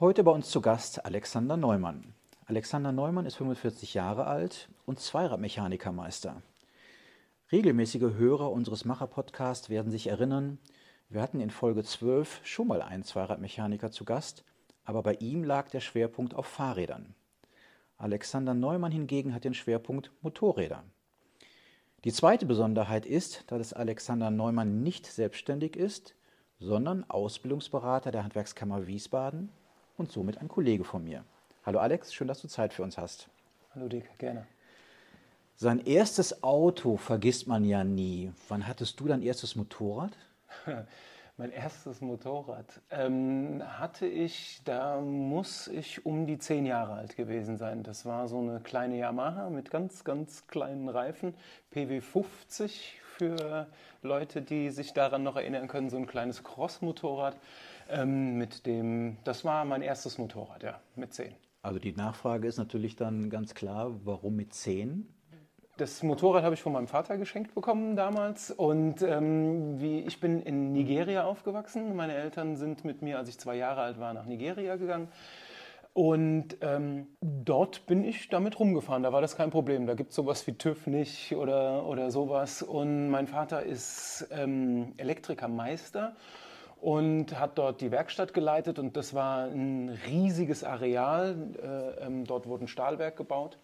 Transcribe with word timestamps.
Heute 0.00 0.22
bei 0.22 0.30
uns 0.30 0.48
zu 0.50 0.60
Gast 0.60 1.04
Alexander 1.04 1.56
Neumann. 1.56 2.14
Alexander 2.46 2.92
Neumann 2.92 3.26
ist 3.26 3.34
45 3.34 3.94
Jahre 3.94 4.28
alt 4.28 4.68
und 4.86 5.00
Zweiradmechanikermeister. 5.00 6.40
Regelmäßige 7.50 8.14
Hörer 8.16 8.52
unseres 8.52 8.84
Macher-Podcasts 8.84 9.70
werden 9.70 9.90
sich 9.90 10.06
erinnern, 10.06 10.60
wir 11.08 11.20
hatten 11.20 11.40
in 11.40 11.50
Folge 11.50 11.82
12 11.82 12.42
schon 12.44 12.68
mal 12.68 12.80
einen 12.80 13.02
Zweiradmechaniker 13.02 13.90
zu 13.90 14.04
Gast, 14.04 14.44
aber 14.84 15.02
bei 15.02 15.14
ihm 15.14 15.42
lag 15.42 15.68
der 15.68 15.80
Schwerpunkt 15.80 16.32
auf 16.32 16.46
Fahrrädern. 16.46 17.16
Alexander 17.96 18.54
Neumann 18.54 18.92
hingegen 18.92 19.34
hat 19.34 19.42
den 19.42 19.54
Schwerpunkt 19.54 20.12
Motorräder. 20.22 20.84
Die 22.04 22.12
zweite 22.12 22.46
Besonderheit 22.46 23.04
ist, 23.04 23.50
dass 23.50 23.72
Alexander 23.72 24.30
Neumann 24.30 24.84
nicht 24.84 25.06
selbstständig 25.06 25.74
ist, 25.74 26.14
sondern 26.60 27.02
Ausbildungsberater 27.10 28.12
der 28.12 28.22
Handwerkskammer 28.22 28.86
Wiesbaden 28.86 29.50
und 29.98 30.10
somit 30.12 30.38
ein 30.38 30.48
Kollege 30.48 30.84
von 30.84 31.04
mir. 31.04 31.24
Hallo 31.66 31.80
Alex, 31.80 32.14
schön, 32.14 32.28
dass 32.28 32.40
du 32.40 32.48
Zeit 32.48 32.72
für 32.72 32.82
uns 32.82 32.96
hast. 32.96 33.28
Hallo 33.74 33.88
Dick, 33.88 34.16
gerne. 34.18 34.46
Sein 35.56 35.80
erstes 35.84 36.42
Auto 36.42 36.96
vergisst 36.96 37.48
man 37.48 37.64
ja 37.64 37.82
nie. 37.82 38.32
Wann 38.48 38.66
hattest 38.66 39.00
du 39.00 39.08
dein 39.08 39.22
erstes 39.22 39.56
Motorrad? 39.56 40.12
mein 41.36 41.50
erstes 41.50 42.00
Motorrad 42.00 42.80
ähm, 42.90 43.62
hatte 43.66 44.06
ich, 44.06 44.60
da 44.64 45.00
muss 45.00 45.66
ich 45.66 46.06
um 46.06 46.26
die 46.26 46.38
zehn 46.38 46.64
Jahre 46.64 46.94
alt 46.94 47.16
gewesen 47.16 47.58
sein. 47.58 47.82
Das 47.82 48.06
war 48.06 48.28
so 48.28 48.38
eine 48.38 48.60
kleine 48.60 48.98
Yamaha 48.98 49.50
mit 49.50 49.70
ganz, 49.70 50.04
ganz 50.04 50.46
kleinen 50.46 50.88
Reifen, 50.88 51.34
PW50 51.74 52.70
für 53.18 53.66
Leute, 54.02 54.42
die 54.42 54.70
sich 54.70 54.92
daran 54.92 55.24
noch 55.24 55.36
erinnern 55.36 55.66
können, 55.66 55.90
so 55.90 55.96
ein 55.96 56.06
kleines 56.06 56.44
Cross-Motorrad. 56.44 57.36
Ähm, 57.88 58.36
mit 58.36 58.66
dem, 58.66 59.16
das 59.24 59.44
war 59.44 59.64
mein 59.64 59.82
erstes 59.82 60.18
Motorrad, 60.18 60.62
ja, 60.62 60.80
mit 60.94 61.14
zehn. 61.14 61.34
Also 61.62 61.78
die 61.78 61.92
Nachfrage 61.92 62.46
ist 62.46 62.58
natürlich 62.58 62.96
dann 62.96 63.30
ganz 63.30 63.54
klar, 63.54 63.92
warum 64.04 64.36
mit 64.36 64.54
10? 64.54 65.08
Das 65.76 66.02
Motorrad 66.02 66.42
habe 66.42 66.54
ich 66.54 66.62
von 66.62 66.72
meinem 66.72 66.88
Vater 66.88 67.18
geschenkt 67.18 67.54
bekommen 67.54 67.94
damals 67.94 68.50
und 68.50 69.00
ähm, 69.02 69.80
wie, 69.80 70.00
ich 70.00 70.18
bin 70.18 70.42
in 70.42 70.72
Nigeria 70.72 71.24
aufgewachsen. 71.24 71.94
Meine 71.94 72.14
Eltern 72.14 72.56
sind 72.56 72.84
mit 72.84 73.00
mir, 73.00 73.16
als 73.16 73.28
ich 73.28 73.38
zwei 73.38 73.56
Jahre 73.56 73.82
alt 73.82 74.00
war, 74.00 74.12
nach 74.12 74.26
Nigeria 74.26 74.76
gegangen. 74.76 75.08
Und 75.94 76.56
ähm, 76.62 77.06
dort 77.20 77.86
bin 77.86 78.04
ich 78.04 78.28
damit 78.28 78.58
rumgefahren, 78.58 79.02
da 79.02 79.12
war 79.12 79.20
das 79.20 79.36
kein 79.36 79.50
Problem. 79.50 79.86
Da 79.86 79.94
gibt 79.94 80.10
es 80.10 80.16
sowas 80.16 80.46
wie 80.46 80.52
TÜV 80.52 80.86
nicht 80.86 81.34
oder, 81.34 81.86
oder 81.86 82.10
sowas. 82.10 82.62
Und 82.62 83.08
mein 83.08 83.26
Vater 83.26 83.62
ist 83.62 84.28
ähm, 84.30 84.94
Elektrikermeister 84.96 86.16
und 86.80 87.38
hat 87.38 87.58
dort 87.58 87.80
die 87.80 87.90
Werkstatt 87.90 88.34
geleitet 88.34 88.78
und 88.78 88.96
das 88.96 89.14
war 89.14 89.44
ein 89.44 89.98
riesiges 90.06 90.64
Areal. 90.64 91.36
Äh, 91.60 92.06
ähm, 92.06 92.24
dort 92.24 92.46
wurde 92.46 92.64
ein 92.64 92.68
Stahlwerk 92.68 93.16
gebaut 93.16 93.58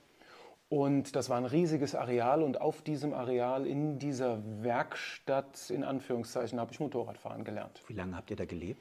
und 0.68 1.14
das 1.14 1.30
war 1.30 1.36
ein 1.36 1.44
riesiges 1.44 1.94
Areal 1.94 2.42
und 2.42 2.60
auf 2.60 2.82
diesem 2.82 3.14
Areal 3.14 3.66
in 3.66 3.98
dieser 3.98 4.42
Werkstatt 4.62 5.70
in 5.70 5.84
Anführungszeichen 5.84 6.58
habe 6.58 6.72
ich 6.72 6.80
Motorradfahren 6.80 7.44
gelernt. 7.44 7.82
Wie 7.86 7.94
lange 7.94 8.16
habt 8.16 8.30
ihr 8.30 8.36
da 8.36 8.44
gelebt? 8.44 8.80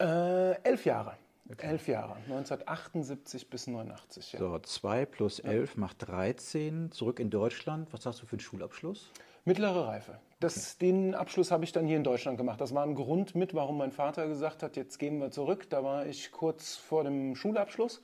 Äh, 0.00 0.60
elf 0.62 0.84
Jahre. 0.84 1.16
Okay. 1.52 1.66
Elf 1.66 1.88
Jahre, 1.88 2.14
1978 2.28 3.50
bis 3.50 3.66
89. 3.66 4.34
Ja. 4.34 4.38
So, 4.38 4.58
2 4.58 5.04
plus 5.06 5.40
11 5.40 5.74
ja. 5.74 5.80
macht 5.80 6.08
13. 6.08 6.92
Zurück 6.92 7.18
in 7.18 7.28
Deutschland. 7.28 7.92
Was 7.92 8.06
hast 8.06 8.22
du 8.22 8.26
für 8.26 8.34
einen 8.34 8.40
Schulabschluss? 8.40 9.10
Mittlere 9.44 9.88
Reife. 9.88 10.20
Das. 10.40 10.78
Den 10.78 11.14
Abschluss 11.14 11.50
habe 11.50 11.64
ich 11.64 11.72
dann 11.72 11.86
hier 11.86 11.98
in 11.98 12.04
Deutschland 12.04 12.38
gemacht. 12.38 12.60
Das 12.60 12.74
war 12.74 12.82
ein 12.82 12.94
Grund 12.94 13.34
mit, 13.34 13.54
warum 13.54 13.76
mein 13.76 13.92
Vater 13.92 14.26
gesagt 14.26 14.62
hat, 14.62 14.76
jetzt 14.76 14.98
gehen 14.98 15.18
wir 15.18 15.30
zurück. 15.30 15.68
Da 15.68 15.84
war 15.84 16.06
ich 16.06 16.32
kurz 16.32 16.76
vor 16.76 17.04
dem 17.04 17.36
Schulabschluss, 17.36 18.00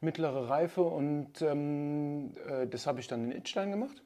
mittlere 0.00 0.48
Reife 0.48 0.82
und 0.82 1.40
ähm, 1.40 2.34
äh, 2.48 2.66
das 2.66 2.86
habe 2.86 2.98
ich 2.98 3.06
dann 3.06 3.24
in 3.24 3.32
Itstein 3.32 3.70
gemacht. 3.70 4.02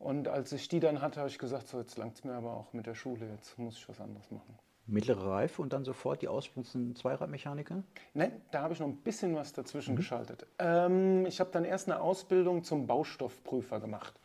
Und 0.00 0.28
als 0.28 0.52
ich 0.52 0.68
die 0.68 0.80
dann 0.80 1.00
hatte, 1.00 1.20
habe 1.20 1.28
ich 1.28 1.38
gesagt, 1.38 1.68
so 1.68 1.78
jetzt 1.78 1.96
langt 1.98 2.16
es 2.16 2.24
mir 2.24 2.34
aber 2.34 2.52
auch 2.52 2.72
mit 2.72 2.86
der 2.86 2.94
Schule, 2.94 3.28
jetzt 3.30 3.58
muss 3.58 3.76
ich 3.76 3.88
was 3.88 4.00
anderes 4.00 4.30
machen. 4.30 4.58
Mittlere 4.86 5.26
Reife 5.26 5.60
und 5.60 5.72
dann 5.72 5.84
sofort 5.84 6.22
die 6.22 6.28
Ausbildung 6.28 6.64
zum 6.64 6.96
Zweiradmechaniker? 6.96 7.82
Nein, 8.14 8.40
da 8.50 8.62
habe 8.62 8.72
ich 8.72 8.80
noch 8.80 8.86
ein 8.86 8.96
bisschen 8.96 9.36
was 9.36 9.52
dazwischen 9.52 9.92
mhm. 9.92 9.96
geschaltet. 9.96 10.46
Ähm, 10.58 11.26
ich 11.26 11.40
habe 11.40 11.50
dann 11.52 11.64
erst 11.64 11.88
eine 11.88 12.00
Ausbildung 12.00 12.64
zum 12.64 12.86
Baustoffprüfer 12.86 13.80
gemacht. 13.80 14.18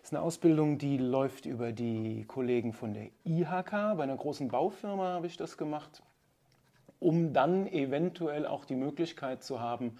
Das 0.00 0.10
ist 0.10 0.14
eine 0.14 0.22
Ausbildung, 0.22 0.78
die 0.78 0.96
läuft 0.96 1.44
über 1.44 1.72
die 1.72 2.24
Kollegen 2.26 2.72
von 2.72 2.94
der 2.94 3.10
IHK. 3.24 3.70
Bei 3.96 4.02
einer 4.04 4.16
großen 4.16 4.48
Baufirma 4.48 5.14
habe 5.14 5.26
ich 5.26 5.36
das 5.36 5.58
gemacht, 5.58 6.02
um 6.98 7.32
dann 7.32 7.66
eventuell 7.66 8.46
auch 8.46 8.64
die 8.64 8.76
Möglichkeit 8.76 9.42
zu 9.42 9.60
haben, 9.60 9.98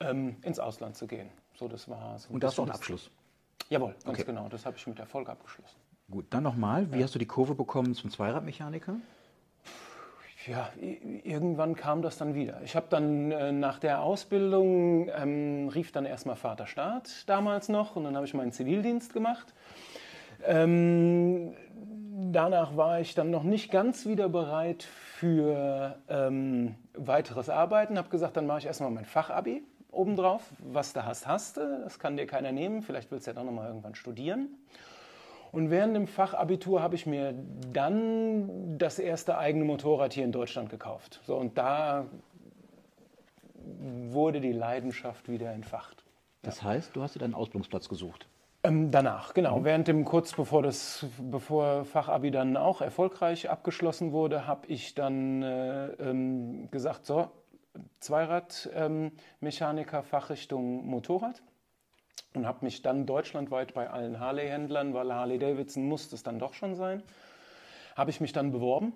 ähm, 0.00 0.36
ins 0.42 0.58
Ausland 0.58 0.96
zu 0.96 1.06
gehen. 1.06 1.28
So, 1.54 1.68
das 1.68 1.88
war 1.88 2.18
so 2.18 2.32
Und 2.32 2.42
das 2.42 2.56
war 2.56 2.66
ein 2.66 2.70
Abschluss? 2.70 3.10
Jawohl, 3.68 3.94
ganz 4.04 4.18
okay. 4.18 4.24
genau. 4.24 4.48
Das 4.48 4.64
habe 4.64 4.76
ich 4.76 4.86
mit 4.86 4.98
Erfolg 4.98 5.28
abgeschlossen. 5.28 5.76
Gut, 6.10 6.26
dann 6.30 6.42
nochmal. 6.42 6.90
Wie 6.92 6.98
ja. 6.98 7.04
hast 7.04 7.14
du 7.14 7.18
die 7.18 7.26
Kurve 7.26 7.54
bekommen 7.54 7.94
zum 7.94 8.10
Zweiradmechaniker? 8.10 8.96
Ja, 10.46 10.70
irgendwann 11.24 11.74
kam 11.74 12.02
das 12.02 12.18
dann 12.18 12.34
wieder. 12.34 12.60
Ich 12.64 12.74
habe 12.76 12.86
dann 12.88 13.30
äh, 13.30 13.52
nach 13.52 13.78
der 13.78 14.02
Ausbildung, 14.02 15.08
ähm, 15.08 15.68
rief 15.68 15.92
dann 15.92 16.04
erstmal 16.04 16.36
Vater 16.36 16.66
Staat 16.66 17.28
damals 17.28 17.68
noch 17.68 17.96
und 17.96 18.04
dann 18.04 18.16
habe 18.16 18.26
ich 18.26 18.34
meinen 18.34 18.52
Zivildienst 18.52 19.12
gemacht. 19.12 19.54
Ähm, 20.44 21.54
danach 22.32 22.76
war 22.76 23.00
ich 23.00 23.14
dann 23.14 23.30
noch 23.30 23.44
nicht 23.44 23.70
ganz 23.70 24.06
wieder 24.06 24.28
bereit 24.28 24.82
für 24.82 25.96
ähm, 26.08 26.74
weiteres 26.94 27.48
Arbeiten, 27.48 27.96
habe 27.96 28.08
gesagt, 28.08 28.36
dann 28.36 28.46
mache 28.46 28.60
ich 28.60 28.66
erstmal 28.66 28.90
mein 28.90 29.04
Fachabi 29.04 29.62
obendrauf. 29.92 30.42
Was 30.58 30.92
du 30.92 31.04
hast, 31.04 31.26
hast 31.26 31.58
du. 31.58 31.80
Das 31.84 31.98
kann 31.98 32.16
dir 32.16 32.26
keiner 32.26 32.50
nehmen. 32.50 32.82
Vielleicht 32.82 33.10
willst 33.10 33.26
du 33.26 33.30
ja 33.30 33.34
dann 33.34 33.46
nochmal 33.46 33.68
irgendwann 33.68 33.94
studieren. 33.94 34.48
Und 35.52 35.70
während 35.70 35.94
dem 35.94 36.06
Fachabitur 36.06 36.82
habe 36.82 36.94
ich 36.94 37.06
mir 37.06 37.34
dann 37.72 38.78
das 38.78 38.98
erste 38.98 39.36
eigene 39.36 39.64
Motorrad 39.66 40.14
hier 40.14 40.24
in 40.24 40.32
Deutschland 40.32 40.70
gekauft. 40.70 41.20
So, 41.24 41.36
und 41.36 41.58
da 41.58 42.06
wurde 44.10 44.40
die 44.40 44.52
Leidenschaft 44.52 45.28
wieder 45.28 45.52
entfacht. 45.52 46.04
Das 46.40 46.62
ja. 46.62 46.68
heißt, 46.68 46.96
du 46.96 47.02
hast 47.02 47.14
dir 47.14 47.18
deinen 47.18 47.34
Ausbildungsplatz 47.34 47.90
gesucht? 47.90 48.26
Ähm, 48.64 48.90
danach, 48.90 49.34
genau. 49.34 49.58
Mhm. 49.58 49.64
Während 49.64 49.88
dem, 49.88 50.04
kurz 50.06 50.32
bevor 50.32 50.62
das, 50.62 51.04
bevor 51.18 51.84
Fachabi 51.84 52.30
dann 52.30 52.56
auch 52.56 52.80
erfolgreich 52.80 53.50
abgeschlossen 53.50 54.12
wurde, 54.12 54.46
habe 54.46 54.66
ich 54.68 54.94
dann 54.94 55.42
äh, 55.42 55.88
ähm, 55.94 56.70
gesagt, 56.70 57.04
so, 57.04 57.28
Zweiradmechaniker, 58.00 59.98
ähm, 59.98 60.04
Fachrichtung 60.04 60.86
Motorrad 60.86 61.42
und 62.34 62.46
habe 62.46 62.64
mich 62.64 62.82
dann 62.82 63.06
deutschlandweit 63.06 63.74
bei 63.74 63.88
allen 63.90 64.20
Harley-Händlern, 64.20 64.94
weil 64.94 65.12
Harley 65.12 65.38
Davidson 65.38 65.84
muss 65.84 66.12
es 66.12 66.22
dann 66.22 66.38
doch 66.38 66.54
schon 66.54 66.74
sein, 66.74 67.02
habe 67.96 68.10
ich 68.10 68.20
mich 68.20 68.32
dann 68.32 68.52
beworben. 68.52 68.92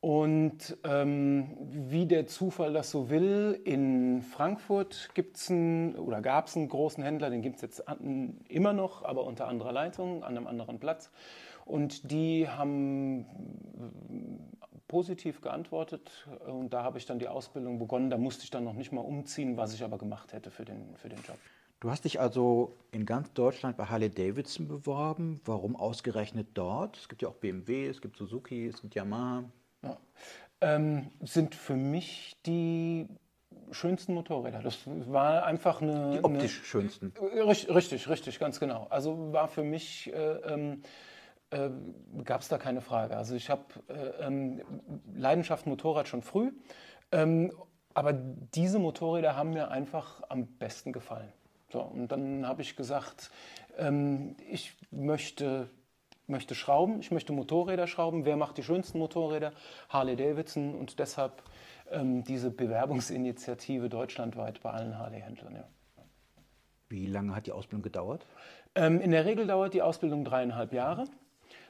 Und 0.00 0.76
ähm, 0.82 1.56
wie 1.60 2.06
der 2.06 2.26
Zufall 2.26 2.72
das 2.72 2.90
so 2.90 3.08
will, 3.08 3.60
in 3.64 4.22
Frankfurt 4.22 5.10
gibt's 5.14 5.48
einen, 5.48 5.94
oder 5.94 6.20
gab 6.20 6.48
es 6.48 6.56
einen 6.56 6.68
großen 6.68 7.04
Händler, 7.04 7.30
den 7.30 7.40
gibt 7.40 7.56
es 7.56 7.62
jetzt 7.62 7.88
an, 7.88 8.40
immer 8.48 8.72
noch, 8.72 9.04
aber 9.04 9.24
unter 9.24 9.46
anderer 9.46 9.70
Leitung, 9.70 10.24
an 10.24 10.36
einem 10.36 10.48
anderen 10.48 10.80
Platz. 10.80 11.12
Und 11.64 12.10
die 12.10 12.48
haben 12.48 13.26
positiv 14.88 15.40
geantwortet 15.40 16.26
und 16.46 16.70
da 16.70 16.82
habe 16.82 16.98
ich 16.98 17.06
dann 17.06 17.20
die 17.20 17.28
Ausbildung 17.28 17.78
begonnen. 17.78 18.10
Da 18.10 18.18
musste 18.18 18.42
ich 18.42 18.50
dann 18.50 18.64
noch 18.64 18.74
nicht 18.74 18.90
mal 18.90 19.00
umziehen, 19.02 19.56
was 19.56 19.72
ich 19.72 19.84
aber 19.84 19.98
gemacht 19.98 20.32
hätte 20.32 20.50
für 20.50 20.64
den, 20.64 20.96
für 20.96 21.08
den 21.08 21.20
Job. 21.22 21.38
Du 21.82 21.90
hast 21.90 22.04
dich 22.04 22.20
also 22.20 22.76
in 22.92 23.06
ganz 23.06 23.32
Deutschland 23.32 23.76
bei 23.76 23.86
Harley 23.86 24.08
Davidson 24.08 24.68
beworben. 24.68 25.40
Warum 25.44 25.74
ausgerechnet 25.74 26.46
dort? 26.54 26.96
Es 26.96 27.08
gibt 27.08 27.22
ja 27.22 27.28
auch 27.28 27.34
BMW, 27.34 27.88
es 27.88 28.00
gibt 28.00 28.16
Suzuki, 28.16 28.68
es 28.68 28.80
gibt 28.82 28.94
Yamaha. 28.94 29.42
Ja. 29.82 29.98
Ähm, 30.60 31.10
sind 31.22 31.56
für 31.56 31.74
mich 31.74 32.36
die 32.46 33.08
schönsten 33.72 34.14
Motorräder. 34.14 34.62
Das 34.62 34.78
war 34.86 35.44
einfach 35.44 35.82
eine. 35.82 36.12
Die 36.12 36.22
optisch 36.22 36.58
eine, 36.58 36.66
schönsten. 36.66 37.12
Richtig, 37.20 38.08
richtig, 38.08 38.38
ganz 38.38 38.60
genau. 38.60 38.86
Also 38.88 39.32
war 39.32 39.48
für 39.48 39.64
mich. 39.64 40.08
Äh, 40.12 40.34
ähm, 40.52 40.82
äh, 41.50 41.68
gab 42.22 42.42
es 42.42 42.48
da 42.48 42.58
keine 42.58 42.80
Frage. 42.80 43.16
Also 43.16 43.34
ich 43.34 43.50
habe 43.50 43.64
äh, 43.88 44.24
ähm, 44.24 44.62
Leidenschaft 45.16 45.66
Motorrad 45.66 46.06
schon 46.06 46.22
früh, 46.22 46.52
ähm, 47.10 47.50
aber 47.92 48.12
diese 48.12 48.78
Motorräder 48.78 49.34
haben 49.34 49.50
mir 49.50 49.72
einfach 49.72 50.22
am 50.28 50.46
besten 50.46 50.92
gefallen. 50.92 51.32
So, 51.72 51.80
und 51.80 52.08
dann 52.08 52.46
habe 52.46 52.60
ich 52.60 52.76
gesagt, 52.76 53.30
ähm, 53.78 54.36
ich 54.46 54.74
möchte, 54.90 55.70
möchte 56.26 56.54
schrauben, 56.54 57.00
ich 57.00 57.10
möchte 57.10 57.32
Motorräder 57.32 57.86
schrauben. 57.86 58.26
Wer 58.26 58.36
macht 58.36 58.58
die 58.58 58.62
schönsten 58.62 58.98
Motorräder? 58.98 59.52
Harley 59.88 60.14
Davidson 60.16 60.74
und 60.74 60.98
deshalb 60.98 61.42
ähm, 61.90 62.24
diese 62.24 62.50
Bewerbungsinitiative 62.50 63.88
deutschlandweit 63.88 64.60
bei 64.60 64.70
allen 64.70 64.98
Harley-Händlern. 64.98 65.54
Ja. 65.54 65.64
Wie 66.90 67.06
lange 67.06 67.34
hat 67.34 67.46
die 67.46 67.52
Ausbildung 67.52 67.82
gedauert? 67.82 68.26
Ähm, 68.74 69.00
in 69.00 69.10
der 69.10 69.24
Regel 69.24 69.46
dauert 69.46 69.72
die 69.72 69.80
Ausbildung 69.80 70.26
dreieinhalb 70.26 70.74
Jahre. 70.74 71.04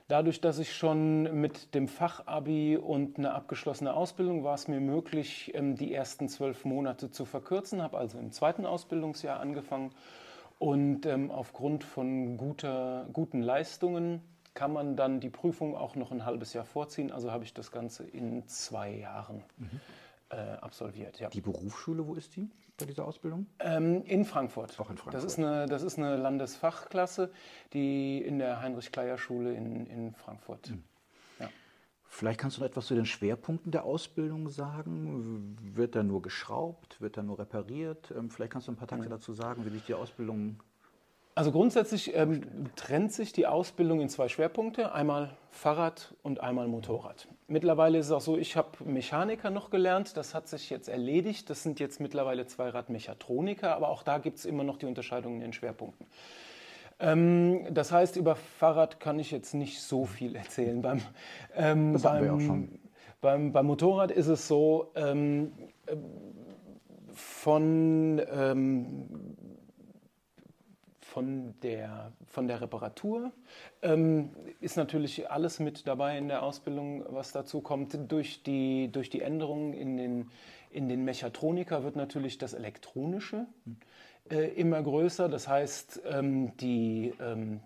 Dadurch, 0.09 0.41
dass 0.41 0.59
ich 0.59 0.75
schon 0.75 1.41
mit 1.41 1.75
dem 1.75 1.89
Fachabi 1.89 2.77
und 2.77 3.19
einer 3.19 3.35
abgeschlossenen 3.35 3.93
Ausbildung 3.93 4.45
war 4.45 4.55
es 4.55 4.69
mir 4.69 4.81
möglich, 4.81 5.53
ähm, 5.55 5.77
die 5.77 5.95
ersten 5.95 6.29
zwölf 6.29 6.65
Monate 6.65 7.11
zu 7.11 7.25
verkürzen. 7.25 7.83
Habe 7.83 7.99
also 7.99 8.19
im 8.19 8.33
zweiten 8.33 8.67
Ausbildungsjahr 8.67 9.41
angefangen 9.41 9.93
und 10.59 11.07
ähm, 11.07 11.31
aufgrund 11.31 11.83
von 11.83 12.37
guter, 12.37 13.07
guten 13.13 13.43
Leistungen 13.43 14.21
kann 14.55 14.73
man 14.73 14.97
dann 14.97 15.19
die 15.21 15.31
Prüfung 15.31 15.77
auch 15.77 15.97
noch 15.97 16.13
ein 16.13 16.27
halbes 16.27 16.53
Jahr 16.53 16.65
vorziehen. 16.65 17.11
Also 17.11 17.33
habe 17.33 17.45
ich 17.45 17.55
das 17.55 17.73
Ganze 17.73 18.05
in 18.05 18.47
zwei 18.47 18.91
Jahren 18.91 19.43
mhm. 19.57 19.81
Äh, 20.33 20.37
absolviert. 20.61 21.21
Ja. 21.21 21.29
Die 21.29 21.41
Berufsschule, 21.41 22.07
wo 22.07 22.15
ist 22.15 22.35
die 22.37 22.51
bei 22.79 22.87
dieser 22.87 23.05
Ausbildung? 23.05 23.47
Ähm, 23.61 24.03
in 24.05 24.25
Frankfurt. 24.25 24.79
Auch 24.81 24.91
in 24.91 24.97
Frankfurt. 24.97 25.15
Das 25.15 25.25
ist 25.25 25.39
eine, 25.39 25.67
das 25.67 25.83
ist 25.83 25.99
eine 25.99 26.17
Landesfachklasse, 26.17 27.31
die 27.73 28.19
in 28.19 28.39
der 28.39 28.61
Heinrich-Kleier-Schule 28.61 29.55
in, 29.55 29.87
in 29.87 30.15
Frankfurt. 30.15 30.71
Mhm. 30.71 30.83
Vielleicht 32.15 32.41
kannst 32.41 32.59
du 32.59 32.61
noch 32.61 32.69
etwas 32.69 32.89
zu 32.89 32.95
den 32.95 33.07
Schwerpunkten 33.07 33.73
der 33.73 33.85
Ausbildung 33.85 34.51
sagen. 34.51 35.57
Wird 35.63 35.95
da 35.97 36.03
nur 36.03 36.21
geschraubt? 36.21 37.01
Wird 37.01 37.17
da 37.17 37.23
nur 37.23 37.39
repariert? 37.39 38.13
Ähm, 38.15 38.29
vielleicht 38.29 38.53
kannst 38.53 38.69
du 38.69 38.73
ein 38.73 38.77
paar 38.77 38.87
Takte 38.87 39.09
dazu 39.09 39.33
sagen, 39.33 39.65
wie 39.65 39.71
sich 39.71 39.87
die 39.87 39.95
Ausbildung 39.95 40.63
also 41.35 41.53
grundsätzlich 41.53 42.15
ähm, 42.15 42.43
trennt 42.77 43.13
sich 43.13 43.33
die 43.33 43.47
Ausbildung 43.47 44.01
in 44.01 44.09
zwei 44.09 44.29
Schwerpunkte, 44.29 44.93
einmal 44.93 45.31
Fahrrad 45.51 46.15
und 46.23 46.41
einmal 46.41 46.69
Motorrad. 46.69 47.29
Mittlerweile 47.49 47.99
ist 47.99 48.07
es 48.07 48.13
auch 48.13 48.21
so, 48.21 48.37
ich 48.37 48.57
habe 48.57 48.71
Mechaniker 48.85 49.51
noch 49.51 49.71
gelernt, 49.71 50.17
das 50.17 50.35
hat 50.35 50.49
sich 50.49 50.71
jetzt 50.71 50.89
erledigt, 50.89 51.49
das 51.51 51.63
sind 51.63 51.81
jetzt 51.81 52.01
mittlerweile 52.01 52.47
Zweiradmechatroniker, 52.47 53.75
aber 53.75 53.89
auch 53.89 54.03
da 54.03 54.19
gibt 54.19 54.39
es 54.39 54.45
immer 54.45 54.65
noch 54.65 54.77
die 54.77 54.87
Unterscheidung 54.87 55.37
in 55.37 55.41
den 55.41 55.53
Schwerpunkten. 55.53 56.07
Ähm, 57.01 57.67
das 57.71 57.93
heißt, 57.93 58.17
über 58.17 58.37
Fahrrad 58.37 59.01
kann 59.01 59.19
ich 59.19 59.31
jetzt 59.31 59.55
nicht 59.55 59.81
so 59.81 60.05
viel 60.05 60.37
erzählen. 60.37 60.81
Beim, 60.83 61.01
ähm, 61.57 61.95
das 61.95 62.03
beim, 62.03 62.25
wir 62.25 62.35
auch 62.35 62.41
schon. 62.41 62.79
Beim, 63.21 63.53
beim, 63.53 63.67
Motorrad 63.67 64.11
ist 64.11 64.29
es 64.29 64.49
so, 64.49 64.91
ähm, 64.95 65.53
äh, 65.87 65.97
von 67.15 68.21
ähm, 68.33 69.32
von 71.13 71.55
der, 71.61 72.13
von 72.27 72.49
der 72.49 72.63
Reparatur 72.63 73.33
ähm, 73.83 74.31
ist 74.61 74.79
natürlich 74.79 75.31
alles 75.31 75.61
mit 75.61 75.87
dabei 75.87 76.17
in 76.17 76.29
der 76.29 76.43
Ausbildung, 76.43 77.05
was 77.11 77.33
dazu 77.33 77.61
kommt. 77.61 78.11
Durch 78.11 78.43
die, 78.43 78.91
durch 78.91 79.11
die 79.11 79.21
Änderungen 79.21 79.75
in 79.75 79.99
den, 79.99 80.31
in 80.71 80.89
den 80.89 81.05
Mechatroniker 81.05 81.85
wird 81.85 81.97
natürlich 81.97 82.39
das 82.39 82.55
Elektronische 82.55 83.47
äh, 84.31 84.55
immer 84.59 84.83
größer. 84.83 85.29
Das 85.29 85.49
heißt, 85.49 86.01
ähm, 86.11 86.57
die 86.57 87.13
ähm, 87.21 87.61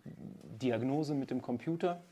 Diagnose 0.61 1.15
mit 1.15 1.31
dem 1.31 1.41
Computer 1.41 2.03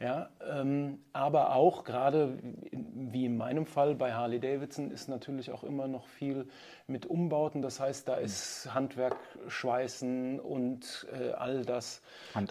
ja, 0.00 0.30
ähm, 0.50 0.98
aber 1.12 1.54
auch 1.54 1.84
gerade 1.84 2.38
wie 2.72 3.26
in 3.26 3.36
meinem 3.36 3.66
Fall 3.66 3.94
bei 3.94 4.14
Harley 4.14 4.40
Davidson 4.40 4.90
ist 4.90 5.08
natürlich 5.08 5.52
auch 5.52 5.62
immer 5.62 5.88
noch 5.88 6.06
viel 6.06 6.48
mit 6.86 7.04
Umbauten. 7.04 7.60
Das 7.60 7.80
heißt, 7.80 8.08
da 8.08 8.14
ist 8.14 8.72
Handwerk, 8.72 9.18
Schweißen 9.48 10.40
und 10.40 11.06
äh, 11.12 11.32
all 11.32 11.66
das 11.66 12.00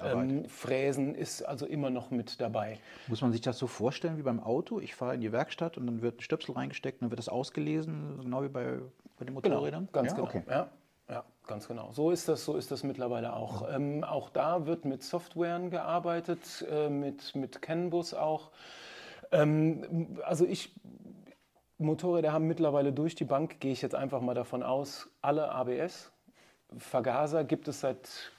ähm, 0.04 0.48
Fräsen 0.48 1.16
ist 1.16 1.42
also 1.42 1.66
immer 1.66 1.90
noch 1.90 2.12
mit 2.12 2.40
dabei. 2.40 2.78
Muss 3.08 3.22
man 3.22 3.32
sich 3.32 3.42
das 3.42 3.58
so 3.58 3.66
vorstellen 3.66 4.20
wie 4.20 4.24
beim 4.24 4.40
Auto? 4.40 4.80
Ich 4.80 4.94
fahre 4.94 5.16
in 5.16 5.22
die 5.22 5.32
Werkstatt 5.32 5.76
und 5.76 5.88
dann 5.88 6.04
wird 6.04 6.20
ein 6.20 6.22
Stöpsel 6.22 6.54
reingesteckt 6.54 7.02
und 7.02 7.06
dann 7.06 7.12
wird 7.12 7.20
das 7.20 7.30
ausgelesen, 7.30 8.20
genau 8.22 8.44
wie 8.44 8.50
bei, 8.50 8.78
bei 9.18 9.26
den 9.26 9.36
genau, 9.42 9.56
Motorrädern? 9.56 9.88
Genau, 9.88 9.92
ganz 9.92 10.12
ja? 10.12 10.16
genau. 10.16 10.28
Okay. 10.28 10.44
Ja. 10.48 10.70
Ganz 11.50 11.68
genau. 11.68 11.92
So 11.94 12.12
ist 12.12 12.30
das, 12.30 12.46
so 12.46 12.56
ist 12.58 12.70
das 12.70 12.84
mittlerweile 12.84 13.34
auch. 13.34 13.68
Ähm, 13.74 14.04
auch 14.04 14.30
da 14.30 14.68
wird 14.68 14.86
mit 14.86 15.02
Softwaren 15.02 15.72
gearbeitet, 15.72 16.64
äh, 16.70 16.90
mit, 16.90 17.34
mit 17.34 17.60
CAN-Bus 17.60 18.14
auch. 18.14 18.52
Ähm, 19.32 20.20
also 20.24 20.46
ich, 20.46 20.72
Motorräder 21.80 22.34
haben 22.34 22.46
mittlerweile 22.46 22.94
durch 22.94 23.16
die 23.16 23.26
Bank, 23.26 23.60
gehe 23.60 23.72
ich 23.72 23.82
jetzt 23.82 23.96
einfach 23.96 24.22
mal 24.22 24.36
davon 24.36 24.62
aus, 24.62 25.10
alle 25.24 25.50
ABS. 25.50 26.12
Vergaser 26.78 27.44
gibt 27.44 27.68
es 27.68 27.80
seit 27.80 28.32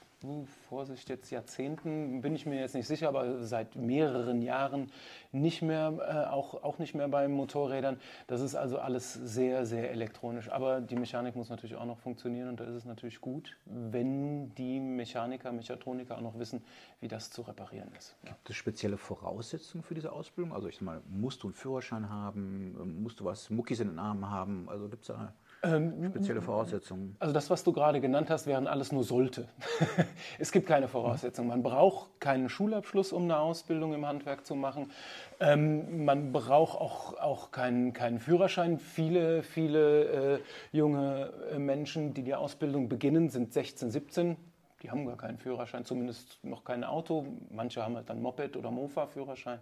Vorsicht, 0.69 1.09
jetzt 1.09 1.31
Jahrzehnten, 1.31 2.21
bin 2.21 2.35
ich 2.35 2.45
mir 2.45 2.59
jetzt 2.59 2.75
nicht 2.75 2.87
sicher, 2.87 3.07
aber 3.07 3.43
seit 3.43 3.75
mehreren 3.75 4.41
Jahren 4.41 4.91
nicht 5.31 5.61
mehr, 5.61 5.93
äh, 5.99 6.29
auch, 6.31 6.63
auch 6.63 6.77
nicht 6.77 6.93
mehr 6.93 7.07
bei 7.07 7.27
Motorrädern. 7.27 7.99
Das 8.27 8.41
ist 8.41 8.55
also 8.55 8.79
alles 8.79 9.13
sehr, 9.13 9.65
sehr 9.65 9.91
elektronisch. 9.91 10.49
Aber 10.49 10.81
die 10.81 10.95
Mechanik 10.95 11.35
muss 11.35 11.49
natürlich 11.49 11.75
auch 11.75 11.85
noch 11.85 11.97
funktionieren 11.97 12.49
und 12.49 12.59
da 12.59 12.65
ist 12.65 12.75
es 12.75 12.85
natürlich 12.85 13.21
gut, 13.21 13.57
wenn 13.65 14.53
die 14.55 14.79
Mechaniker, 14.79 15.51
Mechatroniker 15.51 16.17
auch 16.17 16.21
noch 16.21 16.37
wissen, 16.37 16.63
wie 16.99 17.07
das 17.07 17.31
zu 17.31 17.41
reparieren 17.41 17.91
ist. 17.97 18.15
Gibt 18.23 18.49
es 18.49 18.55
spezielle 18.55 18.97
Voraussetzungen 18.97 19.83
für 19.83 19.95
diese 19.95 20.11
Ausbildung? 20.11 20.53
Also 20.53 20.67
ich 20.67 20.75
sag 20.75 20.83
mal, 20.83 21.01
musst 21.09 21.41
du 21.43 21.47
einen 21.47 21.55
Führerschein 21.55 22.09
haben, 22.09 23.01
musst 23.01 23.19
du 23.19 23.25
was 23.25 23.49
Muckis 23.49 23.79
in 23.79 23.87
den 23.87 23.99
Armen 23.99 24.29
haben? 24.29 24.69
Also 24.69 24.87
gibt 24.87 25.01
es 25.01 25.07
da 25.07 25.33
ähm, 25.63 26.09
Spezielle 26.09 26.41
Voraussetzungen? 26.41 27.15
Also 27.19 27.33
das, 27.33 27.49
was 27.49 27.63
du 27.63 27.71
gerade 27.71 28.01
genannt 28.01 28.29
hast, 28.29 28.47
wären 28.47 28.65
alles 28.65 28.91
nur 28.91 29.03
sollte. 29.03 29.47
es 30.39 30.51
gibt 30.51 30.67
keine 30.67 30.87
Voraussetzungen. 30.87 31.49
Man 31.49 31.61
braucht 31.61 32.19
keinen 32.19 32.49
Schulabschluss, 32.49 33.13
um 33.13 33.23
eine 33.23 33.37
Ausbildung 33.37 33.93
im 33.93 34.05
Handwerk 34.05 34.45
zu 34.45 34.55
machen. 34.55 34.91
Ähm, 35.39 36.05
man 36.05 36.31
braucht 36.31 36.79
auch, 36.79 37.17
auch 37.19 37.51
keinen, 37.51 37.93
keinen 37.93 38.19
Führerschein. 38.19 38.79
Viele, 38.79 39.43
viele 39.43 40.35
äh, 40.35 40.39
junge 40.71 41.31
äh, 41.51 41.59
Menschen, 41.59 42.13
die 42.15 42.23
die 42.23 42.33
Ausbildung 42.33 42.89
beginnen, 42.89 43.29
sind 43.29 43.53
16, 43.53 43.91
17. 43.91 44.37
Die 44.81 44.89
haben 44.89 45.05
gar 45.05 45.17
keinen 45.17 45.37
Führerschein, 45.37 45.85
zumindest 45.85 46.43
noch 46.43 46.63
kein 46.63 46.83
Auto. 46.83 47.25
Manche 47.51 47.83
haben 47.83 47.95
halt 47.95 48.09
dann 48.09 48.19
Moped- 48.19 48.57
oder 48.57 48.71
Mofa-Führerschein. 48.71 49.59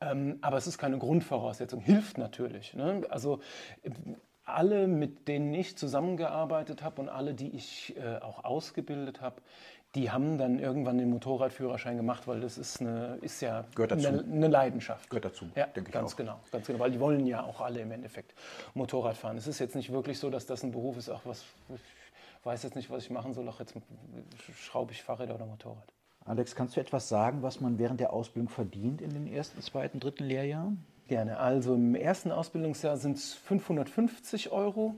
Ähm, 0.00 0.38
aber 0.40 0.56
es 0.56 0.66
ist 0.66 0.78
keine 0.78 0.96
Grundvoraussetzung. 0.96 1.80
Hilft 1.80 2.16
natürlich. 2.16 2.72
Ne? 2.72 3.02
Also 3.10 3.40
alle, 4.54 4.86
mit 4.86 5.28
denen 5.28 5.52
ich 5.54 5.76
zusammengearbeitet 5.76 6.82
habe 6.82 7.00
und 7.00 7.08
alle, 7.08 7.34
die 7.34 7.48
ich 7.48 7.96
äh, 7.96 8.18
auch 8.18 8.44
ausgebildet 8.44 9.20
habe, 9.20 9.36
die 9.94 10.10
haben 10.10 10.38
dann 10.38 10.60
irgendwann 10.60 10.98
den 10.98 11.10
Motorradführerschein 11.10 11.96
gemacht, 11.96 12.28
weil 12.28 12.40
das 12.40 12.58
ist, 12.58 12.80
eine, 12.80 13.18
ist 13.22 13.42
ja 13.42 13.64
eine, 13.76 14.20
eine, 14.20 14.48
Leidenschaft. 14.48 15.10
Gehört 15.10 15.24
dazu, 15.24 15.46
ja, 15.56 15.66
denke 15.66 15.90
ich 15.90 15.94
ganz 15.94 16.12
auch. 16.12 16.16
Genau, 16.16 16.38
ganz 16.52 16.66
genau, 16.66 16.78
weil 16.78 16.92
die 16.92 17.00
wollen 17.00 17.26
ja 17.26 17.42
auch 17.42 17.60
alle 17.60 17.80
im 17.80 17.90
Endeffekt 17.90 18.34
Motorrad 18.74 19.16
fahren. 19.16 19.36
Es 19.36 19.48
ist 19.48 19.58
jetzt 19.58 19.74
nicht 19.74 19.90
wirklich 19.90 20.18
so, 20.18 20.30
dass 20.30 20.46
das 20.46 20.62
ein 20.62 20.70
Beruf 20.70 20.96
ist, 20.96 21.08
auch 21.08 21.22
was, 21.24 21.44
ich 21.68 21.80
weiß 22.44 22.62
jetzt 22.62 22.76
nicht, 22.76 22.88
was 22.90 23.02
ich 23.02 23.10
machen 23.10 23.34
soll, 23.34 23.48
auch 23.48 23.58
jetzt 23.58 23.74
schraube 24.54 24.92
ich 24.92 25.02
Fahrräder 25.02 25.34
oder 25.34 25.46
Motorrad. 25.46 25.92
Alex, 26.24 26.54
kannst 26.54 26.76
du 26.76 26.80
etwas 26.80 27.08
sagen, 27.08 27.42
was 27.42 27.60
man 27.60 27.78
während 27.78 27.98
der 27.98 28.12
Ausbildung 28.12 28.48
verdient 28.48 29.00
in 29.00 29.10
den 29.10 29.26
ersten, 29.26 29.60
zweiten, 29.62 29.98
dritten 29.98 30.24
Lehrjahren? 30.24 30.84
Gerne. 31.10 31.40
Also 31.40 31.74
im 31.74 31.96
ersten 31.96 32.30
Ausbildungsjahr 32.30 32.96
sind 32.96 33.16
es 33.16 33.34
550 33.34 34.52
Euro, 34.52 34.94